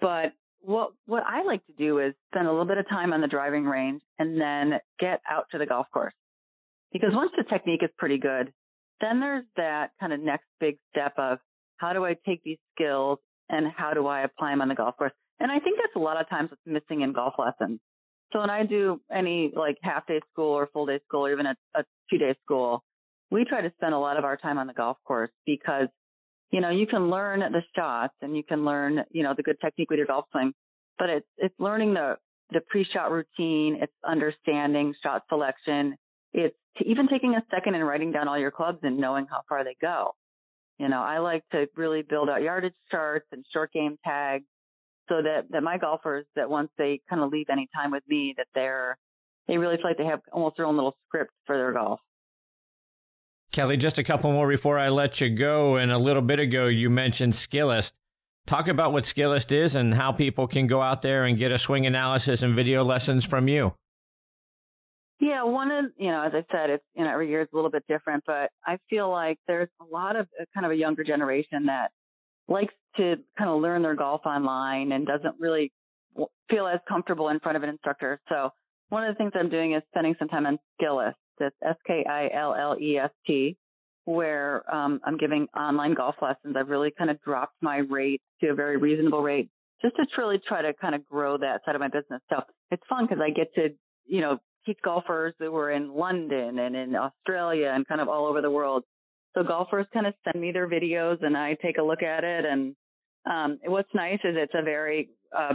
But 0.00 0.32
what 0.60 0.92
what 1.06 1.22
I 1.26 1.42
like 1.42 1.64
to 1.66 1.72
do 1.72 1.98
is 1.98 2.14
spend 2.32 2.46
a 2.46 2.50
little 2.50 2.66
bit 2.66 2.78
of 2.78 2.88
time 2.88 3.12
on 3.12 3.20
the 3.20 3.28
driving 3.28 3.64
range 3.64 4.02
and 4.18 4.40
then 4.40 4.78
get 4.98 5.20
out 5.28 5.46
to 5.52 5.58
the 5.58 5.66
golf 5.66 5.86
course. 5.92 6.14
Because 6.92 7.10
once 7.12 7.32
the 7.36 7.44
technique 7.44 7.82
is 7.82 7.90
pretty 7.98 8.18
good, 8.18 8.52
then 9.00 9.20
there's 9.20 9.44
that 9.56 9.90
kind 10.00 10.12
of 10.12 10.20
next 10.20 10.46
big 10.60 10.78
step 10.90 11.14
of 11.18 11.38
how 11.76 11.92
do 11.92 12.04
I 12.04 12.16
take 12.26 12.42
these 12.42 12.58
skills 12.74 13.18
and 13.48 13.66
how 13.76 13.94
do 13.94 14.06
I 14.06 14.22
apply 14.22 14.50
them 14.50 14.62
on 14.62 14.68
the 14.68 14.74
golf 14.74 14.96
course? 14.96 15.12
And 15.38 15.50
I 15.50 15.58
think 15.58 15.78
that's 15.78 15.94
a 15.96 16.00
lot 16.00 16.20
of 16.20 16.28
times 16.28 16.50
what's 16.50 16.62
missing 16.64 17.02
in 17.02 17.12
golf 17.12 17.34
lessons. 17.38 17.80
So 18.32 18.40
when 18.40 18.50
I 18.50 18.64
do 18.64 19.00
any 19.12 19.52
like 19.54 19.76
half 19.82 20.06
day 20.06 20.20
school 20.32 20.52
or 20.52 20.68
full 20.72 20.86
day 20.86 21.00
school 21.06 21.26
or 21.26 21.32
even 21.32 21.46
a, 21.46 21.54
a 21.74 21.84
two 22.10 22.18
day 22.18 22.34
school, 22.42 22.82
we 23.30 23.44
try 23.44 23.60
to 23.60 23.72
spend 23.76 23.94
a 23.94 23.98
lot 23.98 24.16
of 24.16 24.24
our 24.24 24.36
time 24.36 24.58
on 24.58 24.66
the 24.66 24.72
golf 24.72 24.96
course 25.04 25.30
because, 25.44 25.88
you 26.50 26.60
know, 26.60 26.70
you 26.70 26.86
can 26.86 27.10
learn 27.10 27.40
the 27.40 27.62
shots 27.74 28.14
and 28.22 28.36
you 28.36 28.42
can 28.42 28.64
learn, 28.64 29.04
you 29.10 29.22
know, 29.22 29.34
the 29.36 29.42
good 29.42 29.56
technique 29.60 29.90
with 29.90 29.98
your 29.98 30.06
golf 30.06 30.26
swing, 30.32 30.52
but 30.98 31.10
it's, 31.10 31.26
it's 31.36 31.54
learning 31.58 31.94
the, 31.94 32.16
the 32.50 32.60
pre-shot 32.68 33.10
routine. 33.10 33.78
It's 33.80 33.92
understanding 34.04 34.94
shot 35.02 35.22
selection. 35.28 35.96
It's 36.36 36.54
even 36.84 37.08
taking 37.08 37.34
a 37.34 37.42
second 37.50 37.74
and 37.74 37.86
writing 37.86 38.12
down 38.12 38.28
all 38.28 38.38
your 38.38 38.50
clubs 38.50 38.78
and 38.82 38.98
knowing 38.98 39.26
how 39.28 39.40
far 39.48 39.64
they 39.64 39.74
go. 39.80 40.14
You 40.78 40.88
know, 40.88 41.00
I 41.00 41.18
like 41.18 41.42
to 41.52 41.66
really 41.74 42.02
build 42.02 42.28
out 42.28 42.42
yardage 42.42 42.74
charts 42.90 43.26
and 43.32 43.42
short 43.52 43.72
game 43.72 43.96
tags 44.04 44.44
so 45.08 45.22
that, 45.22 45.46
that 45.50 45.62
my 45.62 45.78
golfers 45.78 46.26
that 46.36 46.50
once 46.50 46.68
they 46.76 47.00
kind 47.08 47.22
of 47.22 47.32
leave 47.32 47.46
any 47.50 47.68
time 47.74 47.90
with 47.90 48.02
me 48.06 48.34
that 48.36 48.48
they're, 48.54 48.98
they 49.48 49.56
really 49.56 49.76
feel 49.76 49.86
like 49.86 49.96
they 49.96 50.04
have 50.04 50.20
almost 50.30 50.58
their 50.58 50.66
own 50.66 50.76
little 50.76 50.94
script 51.08 51.30
for 51.46 51.56
their 51.56 51.72
golf. 51.72 52.00
Kellie, 53.52 53.78
just 53.78 53.96
a 53.96 54.04
couple 54.04 54.30
more 54.32 54.48
before 54.48 54.78
I 54.78 54.90
let 54.90 55.20
you 55.22 55.30
go. 55.30 55.76
And 55.76 55.90
a 55.90 55.98
little 55.98 56.20
bit 56.20 56.38
ago, 56.38 56.66
you 56.66 56.90
mentioned 56.90 57.32
Skillest. 57.32 57.92
Talk 58.46 58.68
about 58.68 58.92
what 58.92 59.04
Skillest 59.04 59.52
is 59.52 59.74
and 59.74 59.94
how 59.94 60.12
people 60.12 60.46
can 60.46 60.66
go 60.66 60.82
out 60.82 61.00
there 61.00 61.24
and 61.24 61.38
get 61.38 61.52
a 61.52 61.58
swing 61.58 61.86
analysis 61.86 62.42
and 62.42 62.54
video 62.54 62.84
lessons 62.84 63.24
from 63.24 63.48
you. 63.48 63.72
Yeah, 65.18 65.44
one 65.44 65.70
of, 65.70 65.86
you 65.96 66.10
know, 66.10 66.22
as 66.22 66.32
I 66.34 66.44
said, 66.52 66.68
it's, 66.68 66.84
you 66.94 67.04
know, 67.04 67.10
every 67.10 67.30
year 67.30 67.40
is 67.40 67.48
a 67.52 67.56
little 67.56 67.70
bit 67.70 67.84
different, 67.88 68.24
but 68.26 68.50
I 68.66 68.78
feel 68.90 69.10
like 69.10 69.38
there's 69.46 69.70
a 69.80 69.84
lot 69.84 70.14
of 70.14 70.28
uh, 70.38 70.44
kind 70.52 70.66
of 70.66 70.72
a 70.72 70.76
younger 70.76 71.04
generation 71.04 71.66
that 71.66 71.90
likes 72.48 72.74
to 72.96 73.16
kind 73.38 73.50
of 73.50 73.60
learn 73.62 73.82
their 73.82 73.94
golf 73.94 74.26
online 74.26 74.92
and 74.92 75.06
doesn't 75.06 75.36
really 75.38 75.72
feel 76.50 76.66
as 76.66 76.80
comfortable 76.88 77.30
in 77.30 77.40
front 77.40 77.56
of 77.56 77.62
an 77.62 77.70
instructor. 77.70 78.20
So 78.28 78.50
one 78.90 79.04
of 79.04 79.14
the 79.14 79.18
things 79.18 79.32
I'm 79.34 79.48
doing 79.48 79.72
is 79.72 79.82
spending 79.88 80.14
some 80.18 80.28
time 80.28 80.46
on 80.46 80.58
Skillest. 80.80 81.14
It's 81.40 81.56
S-K-I-L-L-E-S-T, 81.62 83.56
where 84.04 84.74
um, 84.74 85.00
I'm 85.04 85.16
giving 85.16 85.48
online 85.56 85.94
golf 85.94 86.16
lessons. 86.20 86.56
I've 86.58 86.68
really 86.68 86.92
kind 86.96 87.10
of 87.10 87.20
dropped 87.22 87.56
my 87.60 87.78
rate 87.78 88.20
to 88.42 88.48
a 88.48 88.54
very 88.54 88.76
reasonable 88.76 89.22
rate 89.22 89.50
just 89.82 89.96
to 89.96 90.06
truly 90.14 90.40
try 90.46 90.62
to 90.62 90.72
kind 90.74 90.94
of 90.94 91.06
grow 91.06 91.36
that 91.38 91.62
side 91.64 91.74
of 91.74 91.80
my 91.80 91.88
business. 91.88 92.22
So 92.30 92.42
it's 92.70 92.82
fun 92.88 93.06
because 93.06 93.22
I 93.22 93.30
get 93.30 93.54
to, 93.56 93.68
you 94.06 94.20
know, 94.20 94.38
teach 94.66 94.78
golfers 94.84 95.32
who 95.38 95.50
were 95.52 95.70
in 95.70 95.94
London 95.94 96.58
and 96.58 96.76
in 96.76 96.94
Australia 96.96 97.72
and 97.74 97.86
kind 97.86 98.00
of 98.00 98.08
all 98.08 98.26
over 98.26 98.42
the 98.42 98.50
world. 98.50 98.84
So 99.34 99.42
golfers 99.42 99.86
kind 99.94 100.06
of 100.06 100.14
send 100.24 100.40
me 100.40 100.50
their 100.52 100.68
videos 100.68 101.22
and 101.22 101.36
I 101.36 101.56
take 101.62 101.78
a 101.78 101.82
look 101.82 102.02
at 102.02 102.24
it. 102.24 102.44
And 102.44 102.74
um, 103.30 103.58
what's 103.64 103.94
nice 103.94 104.18
is 104.24 104.34
it's 104.36 104.52
a 104.54 104.62
very, 104.62 105.10
uh, 105.36 105.54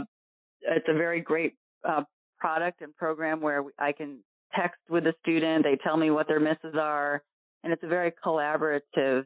it's 0.62 0.86
a 0.88 0.94
very 0.94 1.20
great 1.20 1.54
uh, 1.88 2.02
product 2.38 2.80
and 2.80 2.94
program 2.96 3.40
where 3.40 3.64
I 3.78 3.92
can 3.92 4.20
text 4.54 4.80
with 4.88 5.04
the 5.04 5.14
student. 5.22 5.64
They 5.64 5.78
tell 5.82 5.96
me 5.96 6.10
what 6.10 6.28
their 6.28 6.40
misses 6.40 6.76
are, 6.78 7.22
and 7.62 7.72
it's 7.72 7.82
a 7.82 7.88
very 7.88 8.12
collaborative 8.24 9.24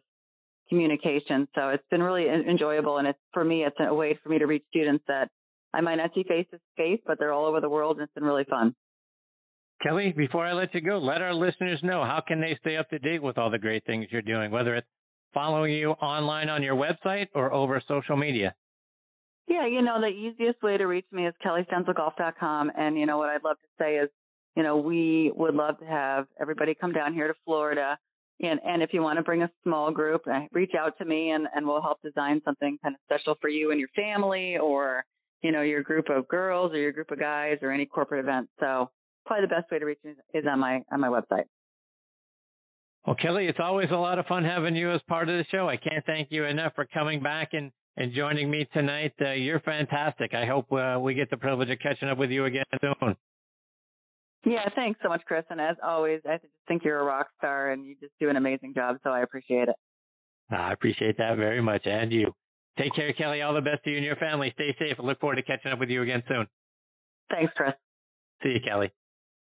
communication. 0.68 1.48
So 1.54 1.70
it's 1.70 1.84
been 1.90 2.02
really 2.02 2.28
enjoyable, 2.28 2.98
and 2.98 3.06
it's 3.08 3.18
for 3.32 3.44
me, 3.44 3.64
it's 3.64 3.76
a 3.78 3.94
way 3.94 4.18
for 4.22 4.28
me 4.28 4.38
to 4.38 4.46
reach 4.46 4.64
students 4.68 5.04
that 5.08 5.28
I 5.74 5.80
might 5.80 5.96
not 5.96 6.10
see 6.14 6.22
face 6.22 6.46
to 6.52 6.58
face, 6.76 7.00
but 7.06 7.18
they're 7.18 7.32
all 7.32 7.46
over 7.46 7.60
the 7.60 7.68
world, 7.68 7.96
and 7.96 8.04
it's 8.04 8.14
been 8.14 8.24
really 8.24 8.44
fun. 8.44 8.74
Kellie, 9.82 10.14
before 10.16 10.46
I 10.46 10.52
let 10.52 10.74
you 10.74 10.80
go, 10.80 10.98
let 10.98 11.20
our 11.20 11.34
listeners 11.34 11.80
know 11.82 12.02
how 12.02 12.22
can 12.26 12.40
they 12.40 12.56
stay 12.60 12.76
up 12.76 12.88
to 12.90 12.98
date 12.98 13.22
with 13.22 13.36
all 13.36 13.50
the 13.50 13.58
great 13.58 13.84
things 13.84 14.06
you're 14.10 14.22
doing, 14.22 14.50
whether 14.50 14.74
it's 14.74 14.86
following 15.34 15.72
you 15.72 15.90
online 15.90 16.48
on 16.48 16.62
your 16.62 16.76
website 16.76 17.26
or 17.34 17.52
over 17.52 17.82
social 17.86 18.16
media. 18.16 18.54
Yeah, 19.48 19.66
you 19.66 19.82
know, 19.82 20.00
the 20.00 20.08
easiest 20.08 20.62
way 20.62 20.76
to 20.76 20.86
reach 20.86 21.06
me 21.12 21.26
is 21.26 21.34
kelliestenzelgolf.com. 21.44 22.72
And, 22.76 22.98
you 22.98 23.06
know, 23.06 23.18
what 23.18 23.28
I'd 23.28 23.44
love 23.44 23.58
to 23.60 23.68
say 23.78 23.96
is, 23.96 24.08
you 24.56 24.62
know, 24.62 24.78
we 24.78 25.30
would 25.36 25.54
love 25.54 25.78
to 25.80 25.84
have 25.84 26.26
everybody 26.40 26.74
come 26.74 26.92
down 26.92 27.12
here 27.12 27.28
to 27.28 27.34
Florida. 27.44 27.98
And, 28.40 28.58
and 28.64 28.82
if 28.82 28.90
you 28.92 29.02
want 29.02 29.18
to 29.18 29.22
bring 29.22 29.42
a 29.42 29.50
small 29.62 29.92
group, 29.92 30.22
uh, 30.26 30.40
reach 30.52 30.72
out 30.78 30.98
to 30.98 31.04
me 31.04 31.30
and, 31.30 31.46
and 31.54 31.66
we'll 31.66 31.82
help 31.82 32.02
design 32.02 32.40
something 32.44 32.78
kind 32.82 32.94
of 32.94 33.00
special 33.04 33.36
for 33.40 33.48
you 33.48 33.70
and 33.70 33.78
your 33.78 33.88
family 33.94 34.56
or, 34.56 35.04
you 35.42 35.52
know, 35.52 35.62
your 35.62 35.82
group 35.82 36.06
of 36.10 36.26
girls 36.28 36.72
or 36.72 36.78
your 36.78 36.92
group 36.92 37.10
of 37.10 37.20
guys 37.20 37.58
or 37.62 37.70
any 37.70 37.86
corporate 37.86 38.24
event. 38.24 38.48
So 38.58 38.90
probably 39.26 39.46
the 39.46 39.54
best 39.54 39.70
way 39.70 39.78
to 39.78 39.84
reach 39.84 39.98
me 40.04 40.12
is 40.34 40.44
on 40.50 40.60
my, 40.60 40.82
on 40.90 41.00
my 41.00 41.08
website. 41.08 41.44
Well, 43.06 43.16
Kellie, 43.16 43.46
it's 43.46 43.60
always 43.62 43.88
a 43.92 43.96
lot 43.96 44.18
of 44.18 44.26
fun 44.26 44.44
having 44.44 44.74
you 44.74 44.92
as 44.92 45.00
part 45.08 45.28
of 45.28 45.36
the 45.36 45.44
show. 45.52 45.68
I 45.68 45.76
can't 45.76 46.04
thank 46.06 46.28
you 46.30 46.44
enough 46.44 46.72
for 46.74 46.86
coming 46.86 47.22
back 47.22 47.50
and, 47.52 47.70
and 47.96 48.12
joining 48.12 48.50
me 48.50 48.66
tonight. 48.72 49.12
Uh, 49.20 49.32
you're 49.32 49.60
fantastic. 49.60 50.34
I 50.34 50.44
hope 50.44 50.72
uh, 50.72 50.98
we 51.00 51.14
get 51.14 51.30
the 51.30 51.36
privilege 51.36 51.70
of 51.70 51.78
catching 51.78 52.08
up 52.08 52.18
with 52.18 52.30
you 52.30 52.46
again 52.46 52.64
soon. 52.80 53.16
Yeah, 54.44 54.68
thanks 54.74 54.98
so 55.02 55.08
much, 55.08 55.22
Chris. 55.26 55.44
And 55.50 55.60
as 55.60 55.76
always, 55.84 56.20
I 56.28 56.36
just 56.38 56.52
think 56.66 56.84
you're 56.84 57.00
a 57.00 57.04
rock 57.04 57.28
star 57.38 57.70
and 57.70 57.84
you 57.84 57.94
just 58.00 58.12
do 58.20 58.28
an 58.28 58.36
amazing 58.36 58.74
job. 58.74 58.96
So 59.04 59.10
I 59.10 59.20
appreciate 59.20 59.68
it. 59.68 59.76
I 60.50 60.72
appreciate 60.72 61.18
that 61.18 61.36
very 61.36 61.62
much. 61.62 61.82
And 61.84 62.12
you. 62.12 62.32
Take 62.78 62.94
care, 62.94 63.12
Kellie. 63.12 63.42
All 63.42 63.54
the 63.54 63.60
best 63.60 63.84
to 63.84 63.90
you 63.90 63.96
and 63.96 64.04
your 64.04 64.16
family. 64.16 64.50
Stay 64.54 64.74
safe. 64.78 64.96
I 64.98 65.02
look 65.02 65.18
forward 65.20 65.36
to 65.36 65.42
catching 65.42 65.72
up 65.72 65.78
with 65.78 65.88
you 65.88 66.02
again 66.02 66.22
soon. 66.28 66.46
Thanks, 67.30 67.52
Chris. 67.56 67.72
See 68.42 68.50
you, 68.50 68.60
Kellie. 68.68 68.92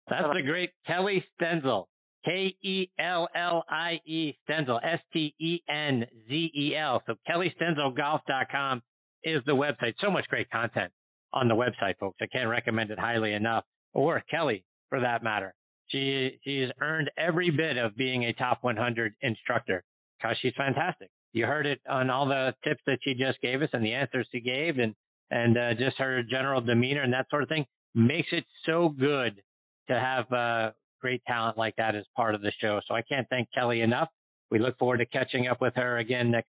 That's 0.08 0.24
the 0.34 0.42
great 0.42 0.70
Kellie 0.86 1.24
Stenzel. 1.40 1.86
K 2.24 2.54
E 2.62 2.90
L 2.98 3.28
L 3.34 3.64
I 3.68 4.00
E 4.06 4.32
Stenzel, 4.48 4.80
S 4.82 5.00
T 5.12 5.34
E 5.38 5.60
N 5.68 6.06
Z 6.28 6.50
E 6.54 6.74
L. 6.76 7.02
So 7.06 7.14
KellieStenzelGolf.com 7.28 8.82
is 9.24 9.42
the 9.46 9.52
website. 9.52 9.94
So 10.00 10.10
much 10.10 10.26
great 10.28 10.50
content 10.50 10.92
on 11.32 11.48
the 11.48 11.54
website, 11.54 11.98
folks. 11.98 12.18
I 12.22 12.26
can't 12.26 12.48
recommend 12.48 12.90
it 12.90 12.98
highly 12.98 13.34
enough. 13.34 13.64
Or 13.92 14.22
Kellie, 14.30 14.64
for 14.88 15.00
that 15.00 15.22
matter. 15.22 15.54
She 15.88 16.38
she's 16.44 16.68
earned 16.80 17.10
every 17.18 17.50
bit 17.50 17.76
of 17.76 17.96
being 17.96 18.24
a 18.24 18.32
top 18.32 18.58
100 18.62 19.14
instructor 19.20 19.84
because 20.18 20.36
she's 20.40 20.54
fantastic. 20.56 21.10
You 21.32 21.46
heard 21.46 21.66
it 21.66 21.80
on 21.88 22.10
all 22.10 22.26
the 22.26 22.54
tips 22.64 22.80
that 22.86 22.98
she 23.02 23.14
just 23.14 23.40
gave 23.42 23.60
us 23.60 23.68
and 23.72 23.84
the 23.84 23.92
answers 23.92 24.26
she 24.32 24.40
gave, 24.40 24.78
and 24.78 24.94
and 25.30 25.58
uh, 25.58 25.74
just 25.74 25.98
her 25.98 26.22
general 26.22 26.60
demeanor 26.60 27.02
and 27.02 27.12
that 27.12 27.26
sort 27.28 27.42
of 27.42 27.48
thing 27.48 27.66
makes 27.94 28.28
it 28.32 28.44
so 28.66 28.88
good 28.88 29.42
to 29.88 29.94
have 29.94 30.32
uh, 30.32 30.72
great 31.00 31.22
talent 31.26 31.58
like 31.58 31.76
that 31.76 31.94
as 31.94 32.04
part 32.16 32.34
of 32.34 32.40
the 32.40 32.52
show. 32.60 32.80
So 32.88 32.94
I 32.94 33.02
can't 33.02 33.28
thank 33.28 33.48
Kellie 33.54 33.80
enough. 33.80 34.08
We 34.50 34.58
look 34.58 34.78
forward 34.78 34.98
to 34.98 35.06
catching 35.06 35.48
up 35.48 35.60
with 35.60 35.74
her 35.76 35.98
again 35.98 36.30
next. 36.30 36.48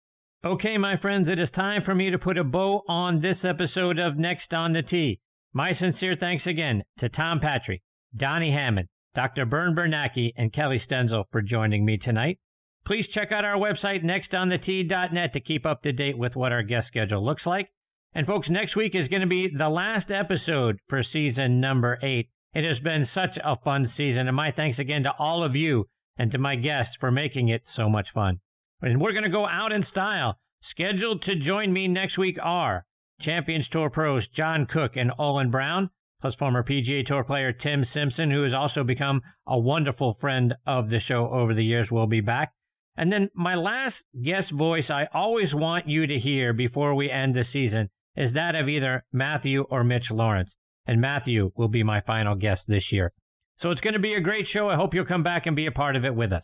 Okay, 0.45 0.77
my 0.77 0.95
friends, 1.01 1.27
it 1.29 1.37
is 1.37 1.49
time 1.53 1.81
for 1.83 1.93
me 1.93 2.11
to 2.11 2.17
put 2.17 2.37
a 2.37 2.43
bow 2.43 2.81
on 2.87 3.21
this 3.21 3.37
episode 3.43 3.99
of 3.99 4.17
Next 4.17 4.53
on 4.53 4.71
the 4.71 4.81
Tee. 4.81 5.19
My 5.51 5.73
sincere 5.79 6.15
thanks 6.17 6.45
again 6.47 6.83
to 6.99 7.09
Tom 7.09 7.41
Patry, 7.41 7.81
Donnie 8.15 8.51
Hammond, 8.51 8.87
Dr. 9.15 9.45
Bern 9.45 9.75
Bernacki, 9.75 10.31
and 10.37 10.53
Kellie 10.53 10.81
Stenzel 10.89 11.25
for 11.31 11.41
joining 11.41 11.83
me 11.83 11.97
tonight. 11.97 12.39
Please 12.85 13.05
check 13.13 13.31
out 13.31 13.43
our 13.43 13.57
website, 13.57 14.03
nextonthetee.net, 14.03 15.33
to 15.33 15.39
keep 15.41 15.65
up 15.65 15.81
to 15.83 15.91
date 15.91 16.17
with 16.17 16.35
what 16.35 16.51
our 16.51 16.63
guest 16.63 16.87
schedule 16.87 17.25
looks 17.25 17.45
like. 17.45 17.69
And 18.13 18.25
folks, 18.25 18.47
next 18.49 18.75
week 18.75 18.93
is 18.95 19.09
going 19.09 19.21
to 19.21 19.27
be 19.27 19.49
the 19.55 19.69
last 19.69 20.09
episode 20.09 20.79
for 20.87 21.03
season 21.11 21.59
number 21.59 21.99
eight. 22.01 22.29
It 22.53 22.63
has 22.63 22.79
been 22.79 23.07
such 23.13 23.37
a 23.43 23.57
fun 23.57 23.91
season, 23.95 24.27
and 24.27 24.35
my 24.35 24.51
thanks 24.51 24.79
again 24.79 25.03
to 25.03 25.11
all 25.19 25.43
of 25.43 25.55
you 25.55 25.87
and 26.17 26.31
to 26.31 26.39
my 26.39 26.55
guests 26.55 26.95
for 26.99 27.11
making 27.11 27.49
it 27.49 27.63
so 27.75 27.89
much 27.89 28.07
fun. 28.13 28.39
And 28.81 28.99
we're 28.99 29.11
going 29.11 29.23
to 29.23 29.29
go 29.29 29.47
out 29.47 29.71
in 29.71 29.85
style. 29.91 30.39
Scheduled 30.71 31.21
to 31.23 31.35
join 31.35 31.71
me 31.71 31.87
next 31.87 32.17
week 32.17 32.37
are 32.41 32.85
Champions 33.21 33.67
Tour 33.69 33.89
pros 33.89 34.27
John 34.35 34.65
Cook 34.65 34.95
and 34.95 35.11
Olin 35.19 35.51
Brown, 35.51 35.91
plus 36.21 36.33
former 36.35 36.63
PGA 36.63 37.05
Tour 37.05 37.23
player 37.23 37.53
Tim 37.53 37.85
Simpson, 37.93 38.31
who 38.31 38.43
has 38.43 38.53
also 38.53 38.83
become 38.83 39.21
a 39.45 39.59
wonderful 39.59 40.17
friend 40.19 40.55
of 40.65 40.89
the 40.89 40.99
show 41.07 41.29
over 41.29 41.53
the 41.53 41.63
years, 41.63 41.91
will 41.91 42.07
be 42.07 42.21
back. 42.21 42.53
And 42.97 43.11
then 43.11 43.29
my 43.33 43.55
last 43.55 43.95
guest 44.23 44.51
voice 44.51 44.89
I 44.89 45.07
always 45.13 45.53
want 45.53 45.87
you 45.87 46.07
to 46.07 46.19
hear 46.19 46.51
before 46.53 46.95
we 46.95 47.11
end 47.11 47.35
the 47.35 47.45
season 47.53 47.89
is 48.15 48.33
that 48.33 48.55
of 48.55 48.67
either 48.67 49.05
Matthew 49.13 49.61
or 49.69 49.83
Mitch 49.83 50.09
Lawrence. 50.09 50.49
And 50.89 50.99
Matthew 50.99 51.51
will 51.55 51.67
be 51.67 51.83
my 51.83 52.01
final 52.01 52.33
guest 52.35 52.61
this 52.67 52.83
year. 52.91 53.13
So 53.61 53.69
it's 53.69 53.81
going 53.81 53.93
to 53.93 53.99
be 53.99 54.15
a 54.15 54.21
great 54.21 54.47
show. 54.51 54.67
I 54.69 54.75
hope 54.75 54.93
you'll 54.93 55.05
come 55.05 55.23
back 55.23 55.45
and 55.45 55.55
be 55.55 55.67
a 55.67 55.71
part 55.71 55.95
of 55.95 56.03
it 56.03 56.15
with 56.15 56.33
us. 56.33 56.43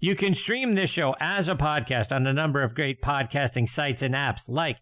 You 0.00 0.16
can 0.16 0.34
stream 0.42 0.74
this 0.74 0.90
show 0.94 1.14
as 1.20 1.46
a 1.46 1.54
podcast 1.54 2.10
on 2.10 2.26
a 2.26 2.32
number 2.32 2.62
of 2.62 2.74
great 2.74 3.00
podcasting 3.00 3.66
sites 3.76 3.98
and 4.00 4.14
apps 4.14 4.40
like 4.48 4.76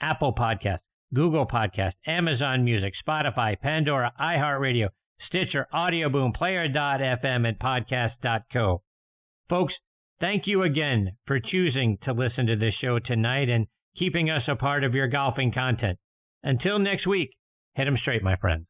Apple 0.00 0.34
Podcasts, 0.34 0.84
Google 1.14 1.46
Podcast, 1.46 1.94
Amazon 2.06 2.62
Music, 2.64 2.92
Spotify, 3.04 3.58
Pandora, 3.58 4.12
iHeartRadio, 4.20 4.90
Stitcher, 5.26 5.66
Audioboom, 5.74 6.34
Player.fm, 6.34 7.48
and 7.48 7.58
Podcast.co. 7.58 8.82
Folks, 9.48 9.74
Thank 10.20 10.42
you 10.46 10.62
again 10.64 11.12
for 11.26 11.40
choosing 11.40 11.96
to 12.04 12.12
listen 12.12 12.46
to 12.46 12.56
this 12.56 12.74
show 12.78 12.98
tonight 12.98 13.48
and 13.48 13.66
keeping 13.98 14.28
us 14.28 14.42
a 14.48 14.54
part 14.54 14.84
of 14.84 14.92
your 14.92 15.08
golfing 15.08 15.50
content. 15.50 15.98
Until 16.42 16.78
next 16.78 17.06
week, 17.06 17.30
hit 17.74 17.86
'em 17.86 17.96
straight, 17.98 18.22
my 18.22 18.36
friends. 18.36 18.69